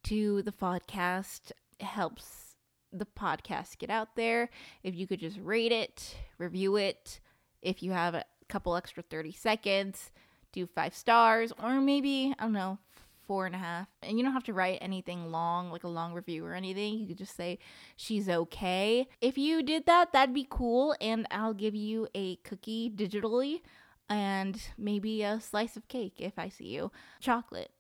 to 0.05 0.43
the 0.43 0.53
podcast, 0.53 1.53
helps 1.81 2.57
the 2.93 3.07
podcast 3.07 3.79
get 3.79 3.91
out 3.91 4.17
there. 4.17 4.51
If 4.83 4.95
you 4.95 5.07
could 5.07 5.21
just 5.21 5.39
rate 5.39 5.73
it, 5.73 6.17
review 6.39 6.77
it, 6.77 7.21
if 7.63 7.83
you 7.83 7.93
have 7.93 8.15
a 8.15 8.25
couple 8.49 8.75
extra 8.77 9.03
30 9.03 9.33
seconds, 9.33 10.11
do 10.53 10.67
five 10.67 10.95
stars 10.95 11.53
or 11.63 11.81
maybe, 11.81 12.35
I 12.39 12.45
don't 12.45 12.53
know, 12.53 12.79
four 13.27 13.47
and 13.47 13.55
a 13.55 13.59
half. 13.59 13.87
And 14.03 14.19
you 14.19 14.25
don't 14.25 14.33
have 14.33 14.45
to 14.45 14.53
write 14.53 14.79
anything 14.81 15.31
long, 15.31 15.71
like 15.71 15.85
a 15.85 15.89
long 15.89 16.13
review 16.15 16.45
or 16.45 16.55
anything. 16.55 16.99
You 16.99 17.07
could 17.07 17.19
just 17.19 17.37
say, 17.37 17.59
she's 17.97 18.29
okay. 18.29 19.09
If 19.21 19.39
you 19.39 19.63
did 19.63 19.87
that, 19.87 20.13
that'd 20.13 20.35
be 20.35 20.47
cool. 20.49 20.97
And 21.01 21.27
I'll 21.31 21.55
give 21.55 21.75
you 21.75 22.09
a 22.15 22.37
cookie 22.37 22.91
digitally 22.91 23.61
and 24.09 24.61
maybe 24.77 25.23
a 25.23 25.41
slice 25.41 25.77
of 25.77 25.87
cake 25.89 26.15
if 26.19 26.39
I 26.39 26.49
see 26.49 26.67
you. 26.67 26.91
Chocolate. 27.21 27.71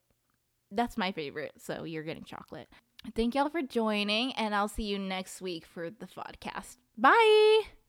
That's 0.71 0.97
my 0.97 1.11
favorite. 1.11 1.53
So 1.59 1.85
you're 1.85 2.05
getting 2.05 2.25
chocolate. 2.25 2.69
Thank 3.17 3.35
y'all 3.35 3.49
for 3.49 3.63
joining, 3.63 4.33
and 4.35 4.55
I'll 4.55 4.69
see 4.69 4.85
you 4.85 4.99
next 4.99 5.41
week 5.41 5.65
for 5.65 5.91
the 5.91 6.07
podcast. 6.07 6.77
Bye. 6.99 7.80